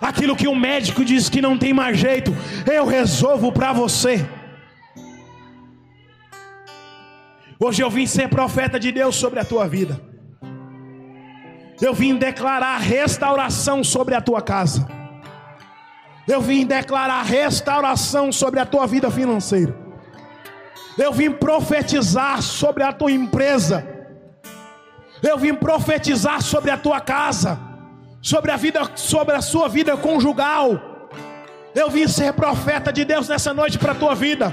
Aquilo 0.00 0.36
que 0.36 0.48
o 0.48 0.54
médico 0.54 1.04
diz 1.04 1.28
que 1.28 1.40
não 1.40 1.56
tem 1.56 1.72
mais 1.72 1.98
jeito, 1.98 2.34
eu 2.70 2.86
resolvo 2.86 3.52
para 3.52 3.72
você. 3.72 4.28
Hoje 7.60 7.82
eu 7.82 7.90
vim 7.90 8.06
ser 8.06 8.28
profeta 8.28 8.78
de 8.78 8.92
Deus 8.92 9.16
sobre 9.16 9.40
a 9.40 9.44
tua 9.44 9.66
vida. 9.68 10.00
Eu 11.80 11.94
vim 11.94 12.16
declarar 12.16 12.78
restauração 12.78 13.82
sobre 13.84 14.14
a 14.14 14.20
tua 14.20 14.42
casa. 14.42 14.86
Eu 16.26 16.40
vim 16.40 16.66
declarar 16.66 17.22
restauração 17.22 18.30
sobre 18.30 18.60
a 18.60 18.66
tua 18.66 18.86
vida 18.86 19.10
financeira. 19.10 19.87
Eu 20.98 21.12
vim 21.12 21.30
profetizar 21.30 22.42
sobre 22.42 22.82
a 22.82 22.92
tua 22.92 23.12
empresa. 23.12 23.86
Eu 25.22 25.38
vim 25.38 25.54
profetizar 25.54 26.42
sobre 26.42 26.72
a 26.72 26.76
tua 26.76 27.00
casa, 27.00 27.58
sobre 28.20 28.50
a 28.50 28.56
vida, 28.56 28.80
sobre 28.96 29.36
a 29.36 29.40
sua 29.40 29.68
vida 29.68 29.96
conjugal. 29.96 31.08
Eu 31.72 31.88
vim 31.88 32.08
ser 32.08 32.32
profeta 32.32 32.92
de 32.92 33.04
Deus 33.04 33.28
nessa 33.28 33.54
noite 33.54 33.78
para 33.78 33.92
a 33.92 33.94
tua 33.94 34.14
vida. 34.16 34.52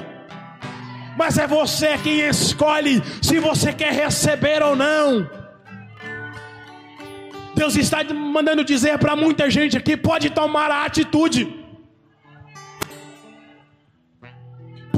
Mas 1.17 1.39
é 1.39 1.47
você 1.47 1.97
quem 1.97 2.19
escolhe 2.19 3.01
se 3.23 3.39
você 3.39 3.73
quer 3.73 3.91
receber 3.91 4.61
ou 4.61 4.75
não. 4.75 5.27
Deus 7.55 7.75
está 7.75 8.03
mandando 8.13 8.63
dizer 8.63 8.99
para 8.99 9.15
muita 9.15 9.49
gente 9.49 9.77
aqui: 9.77 9.97
pode 9.97 10.29
tomar 10.29 10.69
a 10.69 10.85
atitude. 10.85 11.64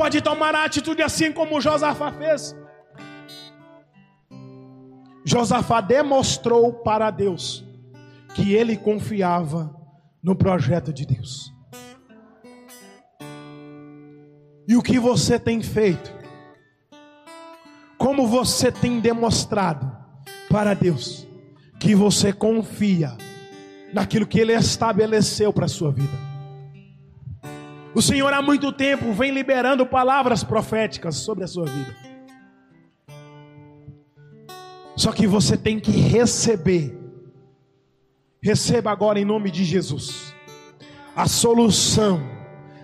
Pode 0.07 0.21
tomar 0.21 0.55
a 0.55 0.63
atitude 0.63 1.01
assim 1.01 1.33
como 1.33 1.59
Josafá 1.59 2.13
fez. 2.13 2.55
Josafá 5.25 5.81
demonstrou 5.81 6.71
para 6.71 7.11
Deus 7.11 7.65
que 8.33 8.53
ele 8.53 8.77
confiava 8.77 9.75
no 10.23 10.33
projeto 10.33 10.93
de 10.93 11.05
Deus. 11.05 11.53
E 14.65 14.77
o 14.77 14.81
que 14.81 14.97
você 14.97 15.37
tem 15.37 15.61
feito? 15.61 16.09
Como 17.97 18.27
você 18.27 18.71
tem 18.71 19.01
demonstrado 19.01 19.91
para 20.49 20.73
Deus 20.73 21.27
que 21.81 21.93
você 21.93 22.31
confia 22.31 23.11
naquilo 23.93 24.25
que 24.25 24.39
Ele 24.39 24.53
estabeleceu 24.53 25.51
para 25.51 25.65
a 25.65 25.69
sua 25.69 25.91
vida? 25.91 26.36
O 27.97 28.01
Senhor 28.01 28.31
há 28.31 28.43
muito 28.43 28.71
tempo 28.71 29.11
vem 29.11 29.31
liberando 29.31 29.83
palavras 29.83 30.43
proféticas 30.43 31.15
sobre 31.15 31.43
a 31.43 31.47
sua 31.47 31.65
vida. 31.65 31.95
Só 34.95 35.11
que 35.11 35.25
você 35.25 35.57
tem 35.57 35.79
que 35.79 35.89
receber. 35.89 36.95
Receba 38.39 38.91
agora 38.91 39.19
em 39.19 39.25
nome 39.25 39.49
de 39.49 39.63
Jesus 39.63 40.31
a 41.15 41.27
solução 41.27 42.21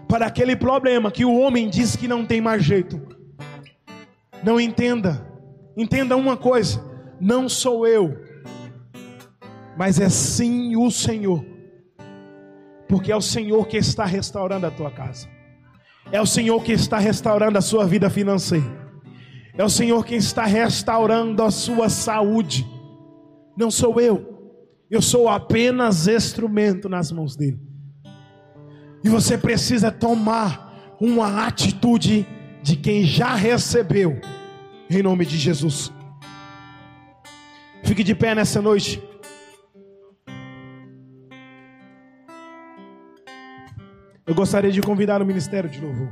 para 0.07 0.25
aquele 0.25 0.55
problema 0.55 1.11
que 1.11 1.23
o 1.23 1.37
homem 1.37 1.69
diz 1.69 1.95
que 1.95 2.07
não 2.07 2.25
tem 2.25 2.41
mais 2.41 2.63
jeito. 2.63 2.99
Não 4.43 4.59
entenda. 4.59 5.31
Entenda 5.77 6.17
uma 6.17 6.35
coisa: 6.35 6.83
não 7.21 7.47
sou 7.47 7.85
eu, 7.85 8.19
mas 9.77 9.99
é 9.99 10.09
sim 10.09 10.75
o 10.75 10.89
Senhor 10.89 11.52
porque 12.93 13.11
é 13.11 13.15
o 13.15 13.21
Senhor 13.21 13.67
que 13.67 13.75
está 13.75 14.05
restaurando 14.05 14.67
a 14.67 14.69
tua 14.69 14.91
casa, 14.91 15.27
é 16.11 16.21
o 16.21 16.27
Senhor 16.27 16.63
que 16.63 16.73
está 16.73 16.99
restaurando 16.99 17.57
a 17.57 17.61
sua 17.61 17.87
vida 17.87 18.07
financeira, 18.07 18.71
é 19.57 19.63
o 19.63 19.69
Senhor 19.69 20.05
que 20.05 20.13
está 20.13 20.45
restaurando 20.45 21.41
a 21.41 21.49
sua 21.49 21.89
saúde, 21.89 22.67
não 23.57 23.71
sou 23.71 23.99
eu, 23.99 24.53
eu 24.91 25.01
sou 25.01 25.27
apenas 25.27 26.07
instrumento 26.07 26.87
nas 26.87 27.11
mãos 27.11 27.35
dele. 27.35 27.59
E 29.03 29.09
você 29.09 29.39
precisa 29.39 29.91
tomar 29.91 30.95
uma 31.01 31.47
atitude 31.47 32.27
de 32.61 32.75
quem 32.75 33.03
já 33.05 33.33
recebeu, 33.33 34.21
em 34.87 35.01
nome 35.01 35.25
de 35.25 35.35
Jesus. 35.35 35.91
Fique 37.83 38.03
de 38.03 38.13
pé 38.13 38.35
nessa 38.35 38.61
noite. 38.61 39.01
Eu 44.25 44.33
gostaria 44.33 44.71
de 44.71 44.81
convidar 44.81 45.21
o 45.21 45.25
ministério 45.25 45.69
de 45.69 45.81
louvor. 45.81 46.07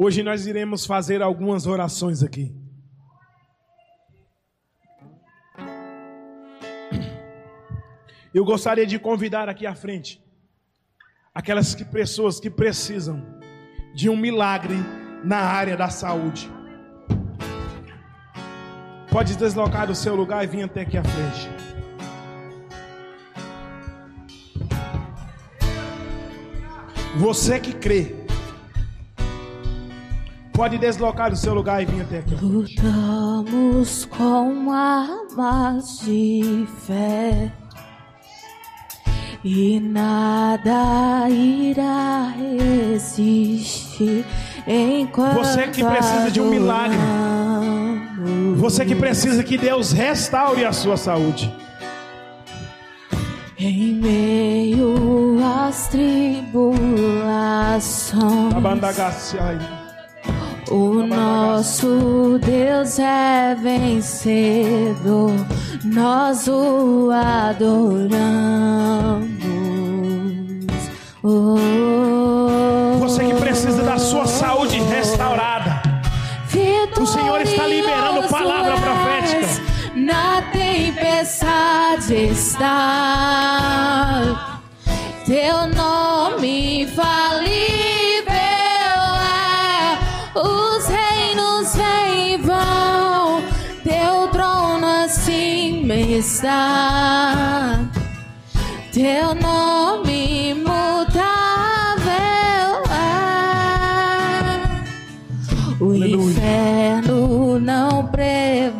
Hoje 0.00 0.22
nós 0.22 0.46
iremos 0.46 0.86
fazer 0.86 1.20
algumas 1.22 1.66
orações 1.66 2.22
aqui. 2.22 2.54
Eu 8.32 8.44
gostaria 8.44 8.86
de 8.86 8.96
convidar 8.96 9.48
aqui 9.48 9.66
à 9.66 9.74
frente 9.74 10.22
aquelas 11.34 11.74
que, 11.74 11.84
pessoas 11.84 12.38
que 12.38 12.48
precisam 12.48 13.26
de 13.92 14.08
um 14.08 14.16
milagre 14.16 14.76
na 15.24 15.38
área 15.38 15.76
da 15.76 15.88
saúde. 15.88 16.48
Pode 19.10 19.34
deslocar 19.34 19.88
do 19.88 19.96
seu 19.96 20.14
lugar 20.14 20.44
e 20.44 20.46
vir 20.46 20.62
até 20.62 20.82
aqui 20.82 20.96
à 20.96 21.02
frente. 21.02 21.50
Você 27.16 27.58
que 27.58 27.72
crê, 27.72 28.17
pode 30.58 30.76
deslocar 30.76 31.30
do 31.30 31.36
seu 31.36 31.54
lugar 31.54 31.80
e 31.80 31.86
vir 31.86 32.02
até 32.02 32.18
aqui. 32.18 32.34
Lutamos 32.42 34.04
com 34.06 34.72
armas 34.72 36.00
de 36.00 36.66
fé 36.84 37.52
e 39.44 39.78
nada 39.78 41.30
irá 41.30 42.34
resistir 42.36 44.24
enquanto 44.66 45.36
Você 45.36 45.68
que 45.68 45.84
precisa 45.84 46.28
de 46.28 46.40
um 46.40 46.50
milagre. 46.50 46.98
Você 48.56 48.84
que 48.84 48.96
precisa 48.96 49.44
que 49.44 49.56
Deus 49.56 49.92
restaure 49.92 50.64
a 50.64 50.72
sua 50.72 50.96
saúde. 50.96 51.54
Em 53.56 53.94
meio 53.94 55.38
às 55.40 55.86
tribulações. 55.86 58.52
O 60.70 61.06
nosso 61.06 62.38
Deus 62.44 62.98
é 62.98 63.54
vencedor, 63.54 65.32
nós 65.84 66.46
o 66.48 67.10
adoramos. 67.10 67.78
Oh, 71.22 72.98
Você 73.00 73.24
que 73.24 73.34
precisa 73.34 73.82
da 73.82 73.98
sua 73.98 74.26
saúde 74.26 74.78
restaurada. 74.80 75.88
O 77.00 77.06
Senhor 77.06 77.40
está 77.42 77.64
liberando 77.66 78.26
palavra 78.28 78.74
profética. 78.76 79.46
Na 79.94 80.42
tempestade 80.50 82.14
está 82.14 82.98
teu 85.24 85.68
nome 85.68 86.82
infalível 86.82 87.57
está. 96.18 97.80
Teu 98.92 99.34
nome 99.34 100.50
imutável 100.50 101.22
é. 102.90 103.38
O 105.80 105.90
Aleluia. 105.92 106.32
inferno 106.32 107.60
não 107.60 108.06
prevaleceu 108.06 108.78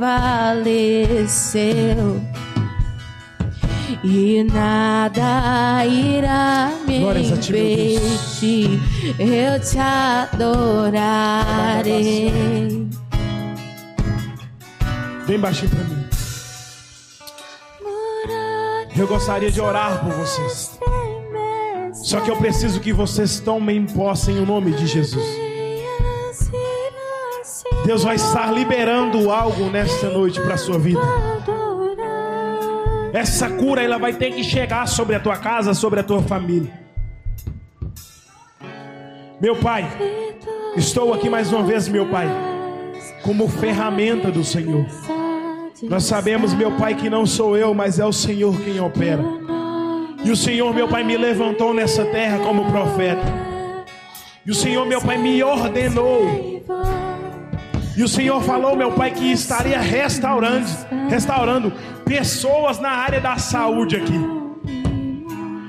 e 4.02 4.44
nada 4.44 5.84
irá 5.86 6.72
me 6.86 6.98
impedir. 6.98 8.00
Eu 9.18 9.60
te 9.60 9.78
adorarei. 9.78 10.98
Vem 15.26 15.38
baixinho 15.38 15.70
para 15.70 15.84
mim. 15.84 15.97
Eu 18.98 19.06
gostaria 19.06 19.48
de 19.48 19.60
orar 19.60 20.04
por 20.04 20.12
vocês. 20.12 20.76
Só 22.02 22.20
que 22.20 22.30
eu 22.30 22.36
preciso 22.36 22.80
que 22.80 22.92
vocês 22.92 23.38
tomem 23.38 23.86
posse 23.86 24.32
em 24.32 24.40
o 24.40 24.46
nome 24.46 24.72
de 24.72 24.88
Jesus. 24.88 25.24
Deus 27.86 28.02
vai 28.02 28.16
estar 28.16 28.52
liberando 28.52 29.30
algo 29.30 29.70
nesta 29.70 30.10
noite 30.10 30.40
para 30.40 30.54
a 30.54 30.58
sua 30.58 30.80
vida. 30.80 31.00
Essa 33.12 33.48
cura 33.48 33.82
ela 33.82 33.98
vai 33.98 34.12
ter 34.12 34.32
que 34.32 34.42
chegar 34.42 34.86
sobre 34.88 35.14
a 35.14 35.20
tua 35.20 35.36
casa, 35.36 35.74
sobre 35.74 36.00
a 36.00 36.02
tua 36.02 36.20
família. 36.20 36.72
Meu 39.40 39.54
Pai, 39.56 39.88
estou 40.76 41.14
aqui 41.14 41.30
mais 41.30 41.52
uma 41.52 41.62
vez, 41.62 41.86
meu 41.86 42.10
Pai, 42.10 42.26
como 43.22 43.48
ferramenta 43.48 44.30
do 44.30 44.42
Senhor. 44.42 44.86
Nós 45.82 46.04
sabemos, 46.04 46.54
meu 46.54 46.72
Pai, 46.72 46.94
que 46.94 47.08
não 47.08 47.24
sou 47.24 47.56
eu, 47.56 47.72
mas 47.72 47.98
é 47.98 48.04
o 48.04 48.12
Senhor 48.12 48.58
quem 48.60 48.80
opera. 48.80 49.22
E 50.24 50.30
o 50.30 50.36
Senhor, 50.36 50.74
meu 50.74 50.88
Pai, 50.88 51.04
me 51.04 51.16
levantou 51.16 51.72
nessa 51.72 52.04
terra 52.04 52.38
como 52.38 52.70
profeta. 52.70 53.22
E 54.44 54.50
o 54.50 54.54
Senhor, 54.54 54.84
meu 54.86 55.00
Pai, 55.00 55.16
me 55.18 55.40
ordenou. 55.42 56.64
E 57.96 58.02
o 58.02 58.08
Senhor 58.08 58.42
falou, 58.42 58.74
meu 58.74 58.92
Pai, 58.92 59.12
que 59.12 59.30
estaria 59.30 59.78
restaurando, 59.78 60.66
restaurando 61.08 61.72
pessoas 62.04 62.80
na 62.80 62.90
área 62.90 63.20
da 63.20 63.36
saúde 63.36 63.96
aqui. 63.96 64.38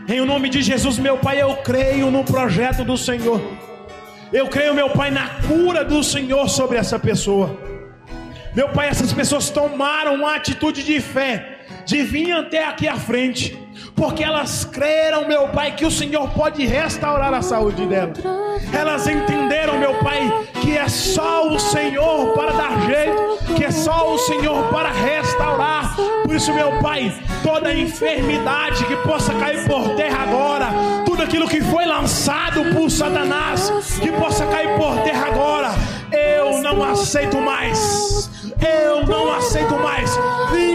Em 0.08 0.26
nome 0.26 0.50
de 0.50 0.63
Jesus, 0.63 0.98
meu 0.98 1.17
Pai, 1.17 1.39
eu 1.39 1.58
creio 1.58 2.10
no 2.10 2.24
projeto 2.24 2.84
do 2.84 2.98
Senhor. 2.98 3.39
Eu 4.34 4.48
creio, 4.48 4.74
meu 4.74 4.89
Pai, 4.89 5.12
na 5.12 5.30
cura 5.48 5.86
do 5.86 6.04
Senhor 6.04 6.50
sobre 6.50 6.78
essa 6.78 6.98
pessoa. 6.98 7.68
Meu 8.55 8.69
Pai, 8.69 8.89
essas 8.89 9.13
pessoas 9.13 9.49
tomaram 9.49 10.15
uma 10.15 10.35
atitude 10.35 10.83
de 10.83 10.99
fé, 10.99 11.59
de 11.85 12.01
vir 12.01 12.33
até 12.33 12.65
aqui 12.65 12.88
à 12.88 12.95
frente, 12.95 13.57
porque 13.95 14.23
elas 14.23 14.65
creram, 14.65 15.27
meu 15.27 15.49
Pai, 15.49 15.75
que 15.75 15.85
o 15.85 15.91
Senhor 15.91 16.29
pode 16.31 16.65
restaurar 16.65 17.33
a 17.33 17.41
saúde 17.41 17.85
delas. 17.85 18.17
Elas 18.73 19.07
entenderam, 19.07 19.77
meu 19.77 19.95
Pai, 19.99 20.19
que 20.62 20.75
é 20.75 20.88
só 20.88 21.47
o 21.47 21.59
Senhor 21.59 22.33
para 22.33 22.51
dar 22.51 22.88
jeito, 22.88 23.55
que 23.55 23.65
é 23.65 23.71
só 23.71 24.13
o 24.13 24.17
Senhor 24.17 24.67
para 24.69 24.89
restaurar. 24.91 25.95
Por 26.23 26.35
isso, 26.35 26.51
meu 26.53 26.79
Pai, 26.79 27.13
toda 27.43 27.73
enfermidade 27.73 28.83
que 28.85 28.95
possa 28.97 29.33
cair 29.35 29.65
por 29.67 29.95
terra 29.95 30.23
agora, 30.23 30.67
tudo 31.05 31.21
aquilo 31.23 31.47
que 31.47 31.62
foi 31.62 31.85
lançado 31.85 32.65
por 32.73 32.89
Satanás, 32.89 33.71
que 34.01 34.12
possa 34.12 34.45
cair 34.47 34.75
por 34.77 35.01
terra 35.01 35.27
agora, 35.27 35.71
eu 36.39 36.62
não 36.62 36.82
aceito 36.84 37.38
mais. 37.41 38.30
Eu 38.62 39.06
não 39.06 39.32
aceito 39.34 39.73
mais. 39.75 40.10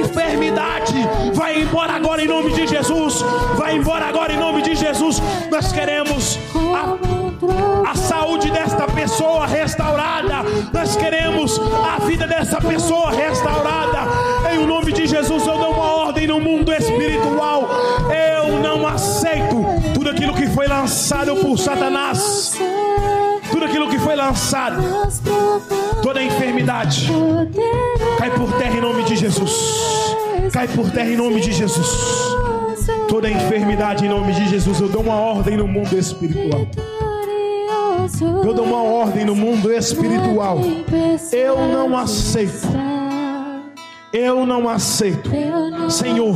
Enfermidade, 0.00 0.94
vai 1.32 1.62
embora 1.62 1.94
agora 1.94 2.22
em 2.22 2.28
nome 2.28 2.52
de 2.52 2.66
Jesus. 2.66 3.22
Vai 3.56 3.76
embora 3.76 4.06
agora 4.06 4.32
em 4.32 4.38
nome 4.38 4.62
de 4.62 4.74
Jesus. 4.74 5.22
Nós 5.50 5.72
queremos 5.72 6.38
a, 6.54 7.90
a 7.90 7.94
saúde 7.94 8.50
desta 8.50 8.86
pessoa 8.86 9.46
restaurada. 9.46 10.42
Nós 10.72 10.96
queremos 10.96 11.58
a 11.58 11.98
vida 12.04 12.26
dessa 12.26 12.60
pessoa 12.60 13.10
restaurada. 13.10 14.00
Em 14.52 14.66
nome 14.66 14.92
de 14.92 15.06
Jesus, 15.06 15.46
eu 15.46 15.58
dou 15.58 15.72
uma 15.72 15.92
ordem 16.04 16.26
no 16.26 16.40
mundo 16.40 16.72
espiritual. 16.72 17.68
Eu 18.10 18.60
não 18.60 18.86
aceito 18.86 19.64
tudo 19.94 20.10
aquilo 20.10 20.34
que 20.34 20.46
foi 20.48 20.66
lançado 20.66 21.34
por 21.36 21.58
Satanás. 21.58 22.53
Lançado, 24.26 24.82
toda 26.02 26.22
enfermidade, 26.22 27.10
cai 28.16 28.30
por 28.30 28.50
terra 28.54 28.78
em 28.78 28.80
nome 28.80 29.04
de 29.04 29.16
Jesus. 29.16 29.52
Cai 30.50 30.66
por 30.66 30.90
terra 30.90 31.10
em 31.10 31.16
nome 31.16 31.42
de 31.42 31.52
Jesus. 31.52 31.88
Toda 33.06 33.28
enfermidade 33.28 34.06
em 34.06 34.08
nome 34.08 34.32
de 34.32 34.48
Jesus, 34.48 34.80
eu 34.80 34.88
dou 34.88 35.02
uma 35.02 35.14
ordem 35.14 35.58
no 35.58 35.68
mundo 35.68 35.98
espiritual. 35.98 36.66
Eu 38.42 38.54
dou 38.54 38.64
uma 38.64 38.82
ordem 38.82 39.26
no 39.26 39.34
mundo 39.34 39.70
espiritual. 39.70 40.58
Eu 41.30 41.58
não 41.68 41.94
aceito. 41.94 42.66
Eu 44.10 44.46
não 44.46 44.70
aceito. 44.70 45.30
Senhor, 45.90 46.34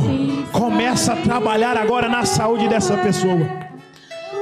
começa 0.51 1.13
a 1.13 1.15
trabalhar 1.15 1.75
agora 1.75 2.07
na 2.07 2.23
saúde 2.23 2.67
dessa 2.67 2.95
pessoa. 2.97 3.49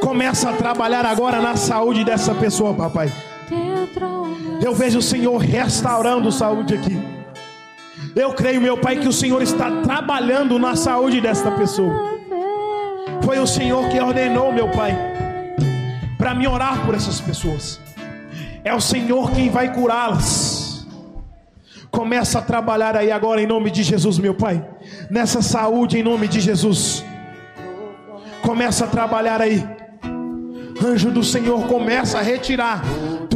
Começa 0.02 0.50
a 0.50 0.54
trabalhar 0.54 1.06
agora 1.06 1.42
na 1.42 1.56
saúde 1.56 2.04
dessa 2.04 2.36
pessoa, 2.36 2.74
papai. 2.74 3.10
Eu 4.64 4.74
vejo 4.74 5.00
o 5.00 5.02
Senhor 5.02 5.38
restaurando 5.38 6.32
saúde 6.32 6.74
aqui. 6.74 6.98
Eu 8.16 8.34
creio, 8.34 8.60
meu 8.60 8.78
Pai, 8.78 8.98
que 8.98 9.08
o 9.08 9.14
Senhor 9.14 9.42
está 9.42 9.82
trabalhando 9.82 10.58
na 10.58 10.76
saúde 10.76 11.22
desta 11.22 11.52
pessoa. 11.52 12.18
Foi 13.24 13.40
o 13.40 13.48
Senhor 13.48 13.88
que 13.90 14.00
ordenou, 14.00 14.52
meu 14.52 14.70
Pai, 14.70 14.96
para 16.18 16.34
me 16.34 16.48
orar 16.48 16.86
por 16.86 16.96
essas 16.96 17.22
pessoas. 17.22 17.80
É 18.64 18.74
o 18.74 18.82
Senhor 18.82 19.32
quem 19.32 19.50
vai 19.50 19.74
curá-las. 19.74 20.88
Começa 21.92 22.40
a 22.40 22.42
trabalhar 22.42 22.96
aí 22.96 23.12
agora 23.12 23.42
em 23.42 23.48
nome 23.48 23.72
de 23.72 23.84
Jesus, 23.84 24.20
meu 24.20 24.34
Pai. 24.34 24.66
Nessa 25.10 25.42
saúde 25.42 25.98
em 25.98 26.04
nome 26.04 26.28
de 26.28 26.40
Jesus. 26.40 27.04
Começa 28.42 28.86
a 28.86 28.88
trabalhar 28.88 29.42
aí. 29.42 29.64
Anjo 30.84 31.12
do 31.12 31.24
Senhor 31.24 31.68
começa 31.68 32.20
a 32.20 32.22
retirar 32.22 32.84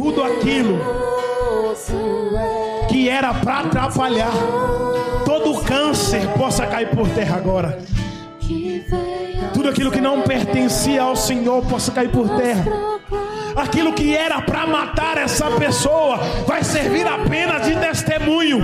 tudo 0.02 0.24
aquilo 0.24 0.80
que 2.88 3.08
era 3.08 3.32
para 3.32 3.60
atrapalhar. 3.60 4.32
Todo 5.24 5.62
câncer 5.62 6.26
possa 6.36 6.66
cair 6.66 6.88
por 6.90 7.08
terra 7.10 7.36
agora. 7.36 7.78
Tudo 9.54 9.68
aquilo 9.68 9.92
que 9.92 10.00
não 10.00 10.22
pertencia 10.22 11.02
ao 11.02 11.14
Senhor 11.14 11.64
possa 11.66 11.92
cair 11.92 12.10
por 12.10 12.28
terra. 12.30 12.64
Aquilo 13.54 13.92
que 13.92 14.16
era 14.16 14.42
para 14.42 14.66
matar 14.66 15.18
essa 15.18 15.48
pessoa 15.52 16.16
vai 16.48 16.64
servir 16.64 17.06
apenas 17.06 17.64
de 17.64 17.76
testemunho. 17.76 18.58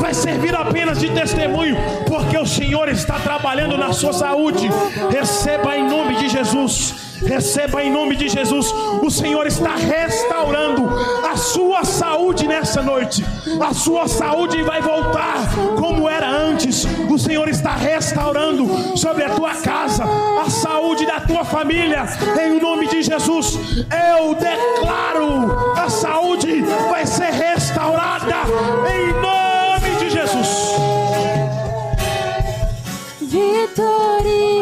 Vai 0.00 0.12
servir 0.12 0.54
apenas 0.54 1.00
de 1.00 1.08
testemunho, 1.08 1.76
porque 2.06 2.36
o 2.36 2.46
Senhor 2.46 2.90
está 2.90 3.14
trabalhando 3.14 3.78
na 3.78 3.90
sua 3.94 4.12
saúde. 4.12 4.68
Receba 5.10 5.74
em 5.78 5.88
nome 5.88 6.16
de 6.16 6.28
Jesus. 6.28 7.11
Receba 7.26 7.82
em 7.82 7.90
nome 7.90 8.16
de 8.16 8.28
Jesus. 8.28 8.72
O 9.02 9.10
Senhor 9.10 9.46
está 9.46 9.74
restaurando 9.76 10.88
a 11.30 11.36
sua 11.36 11.84
saúde 11.84 12.46
nessa 12.46 12.82
noite. 12.82 13.24
A 13.60 13.72
sua 13.72 14.08
saúde 14.08 14.62
vai 14.62 14.80
voltar 14.80 15.48
como 15.76 16.08
era 16.08 16.28
antes. 16.28 16.84
O 17.10 17.18
Senhor 17.18 17.48
está 17.48 17.74
restaurando 17.74 18.96
sobre 18.96 19.24
a 19.24 19.30
tua 19.30 19.54
casa 19.54 20.04
a 20.44 20.50
saúde 20.50 21.06
da 21.06 21.20
tua 21.20 21.44
família. 21.44 22.04
Em 22.40 22.60
nome 22.60 22.88
de 22.88 23.02
Jesus, 23.02 23.58
eu 24.18 24.34
declaro 24.34 25.76
a 25.76 25.88
saúde 25.88 26.62
vai 26.90 27.06
ser 27.06 27.30
restaurada 27.32 28.42
em 28.92 29.12
nome 29.20 29.96
de 29.98 30.10
Jesus. 30.10 30.48
Vitorioso 33.20 34.52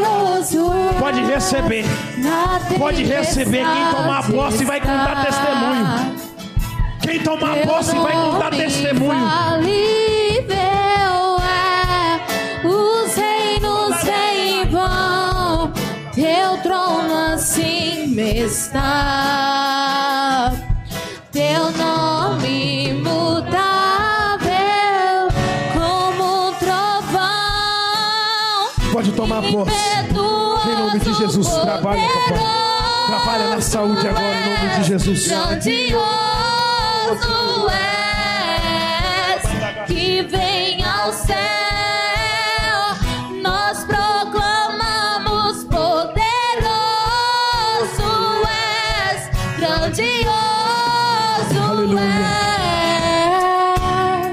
Pode 0.99 1.21
receber. 1.23 1.85
Pode 2.79 3.03
receber 3.05 3.65
quem 3.65 3.91
tomar 3.91 4.31
posse 4.31 4.65
vai 4.65 4.81
contar 4.81 5.25
testemunho. 5.25 5.87
Quem 7.03 7.21
tomar 7.23 7.57
posse 7.67 7.97
vai 7.97 8.13
contar 8.13 8.51
testemunho. 8.51 9.27
É, 11.43 12.21
os 12.67 13.15
reinos 13.15 14.03
vêm 14.05 14.69
vão, 14.69 15.73
teu 16.15 16.59
trono 16.63 17.33
acima 17.33 18.21
está, 18.21 18.83
teu 21.33 21.71
nome 21.73 22.93
um 25.75 26.53
trovão. 26.59 28.69
Pode 28.93 29.13
tomar 29.13 29.41
posse. 29.43 30.10
Em 30.63 30.75
nome 30.77 30.99
de 31.01 31.15
Jesus, 31.15 31.49
trabalha, 31.49 32.03
papai. 32.29 32.39
Trabalha 33.07 33.49
na 33.49 33.61
saúde 33.61 34.07
agora, 34.07 34.35
em 34.37 34.45
nome 34.45 34.69
de 34.77 34.85
Jesus. 34.85 35.27
Grandioso 35.27 35.97
és, 39.31 39.43
que 39.87 40.23
vem 40.23 40.85
ao 40.85 41.13
céu. 41.13 41.37
Nós 43.43 43.85
proclamamos 43.85 45.65
poderoso 45.65 46.21
és, 48.47 49.31
grandioso 49.59 50.21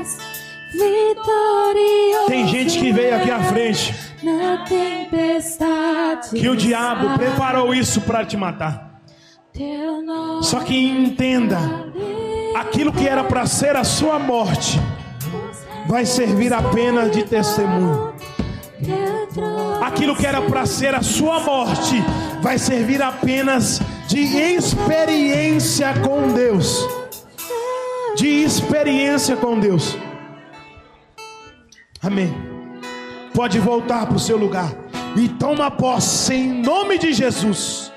és, 0.02 0.18
vitorioso. 0.74 2.28
Tem 2.28 2.48
gente 2.48 2.78
que 2.80 2.92
veio 2.92 3.16
aqui 3.16 3.32
à 3.32 3.40
frente 3.44 3.96
na 4.22 4.58
tempestade. 4.66 5.67
Que 6.32 6.50
o 6.50 6.56
diabo 6.56 7.18
preparou 7.18 7.74
isso 7.74 8.02
para 8.02 8.26
te 8.26 8.36
matar. 8.36 9.02
Só 10.42 10.60
que 10.60 10.76
entenda, 10.76 11.58
aquilo 12.56 12.92
que 12.92 13.08
era 13.08 13.24
para 13.24 13.46
ser 13.46 13.76
a 13.76 13.84
sua 13.84 14.20
morte 14.20 14.80
vai 15.88 16.06
servir 16.06 16.54
apenas 16.54 17.12
de 17.12 17.24
testemunho. 17.24 18.14
Aquilo 19.82 20.16
que 20.16 20.26
era 20.26 20.42
para 20.42 20.66
ser 20.66 20.94
a 20.94 21.02
sua 21.02 21.40
morte 21.40 22.04
vai 22.42 22.60
servir 22.60 23.02
apenas 23.02 23.82
de 24.08 24.20
experiência 24.20 25.94
com 26.00 26.34
Deus. 26.34 26.86
De 28.16 28.28
experiência 28.28 29.36
com 29.36 29.60
Deus. 29.60 29.98
Amém. 32.02 32.34
Pode 33.34 33.60
voltar 33.60 34.06
para 34.06 34.16
o 34.16 34.20
seu 34.20 34.38
lugar 34.38 34.87
e 35.16 35.30
toma 35.30 35.72
posse 35.72 36.34
em 36.34 36.62
nome 36.62 36.98
de 36.98 37.14
Jesus. 37.14 37.92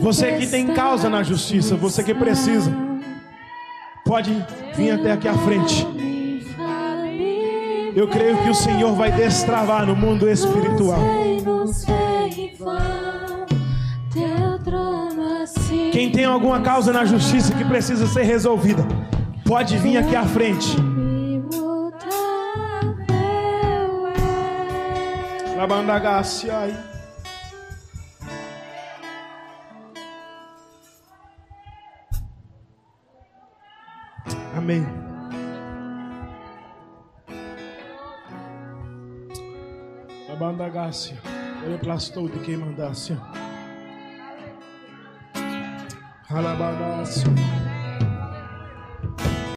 Você 0.00 0.32
que 0.32 0.46
tem 0.46 0.66
causa 0.74 1.08
na 1.08 1.22
justiça, 1.22 1.76
você 1.76 2.02
que 2.02 2.12
precisa, 2.12 2.72
pode 4.04 4.32
vir 4.74 4.90
até 4.90 5.12
aqui 5.12 5.28
à 5.28 5.34
frente. 5.34 5.86
Eu 7.94 8.08
creio 8.08 8.42
que 8.42 8.50
o 8.50 8.54
Senhor 8.54 8.94
vai 8.94 9.12
destravar 9.12 9.86
no 9.86 9.94
mundo 9.94 10.28
espiritual. 10.28 10.98
Quem 15.92 16.10
tem 16.10 16.24
alguma 16.24 16.62
causa 16.62 16.90
na 16.90 17.04
justiça 17.04 17.54
que 17.54 17.62
precisa 17.66 18.06
ser 18.06 18.22
resolvida, 18.22 18.82
pode 19.44 19.76
vir 19.76 19.98
aqui 19.98 20.16
à 20.16 20.24
frente. 20.24 20.74
Labandagaciai. 25.54 26.74
Amém. 34.56 34.86
Labandagacia. 40.26 41.18
Olha 41.66 41.78
plastou 41.78 42.28
de 42.28 42.38
quem 42.38 42.56
mandasse. 42.56 43.14
Alabama. 46.34 47.71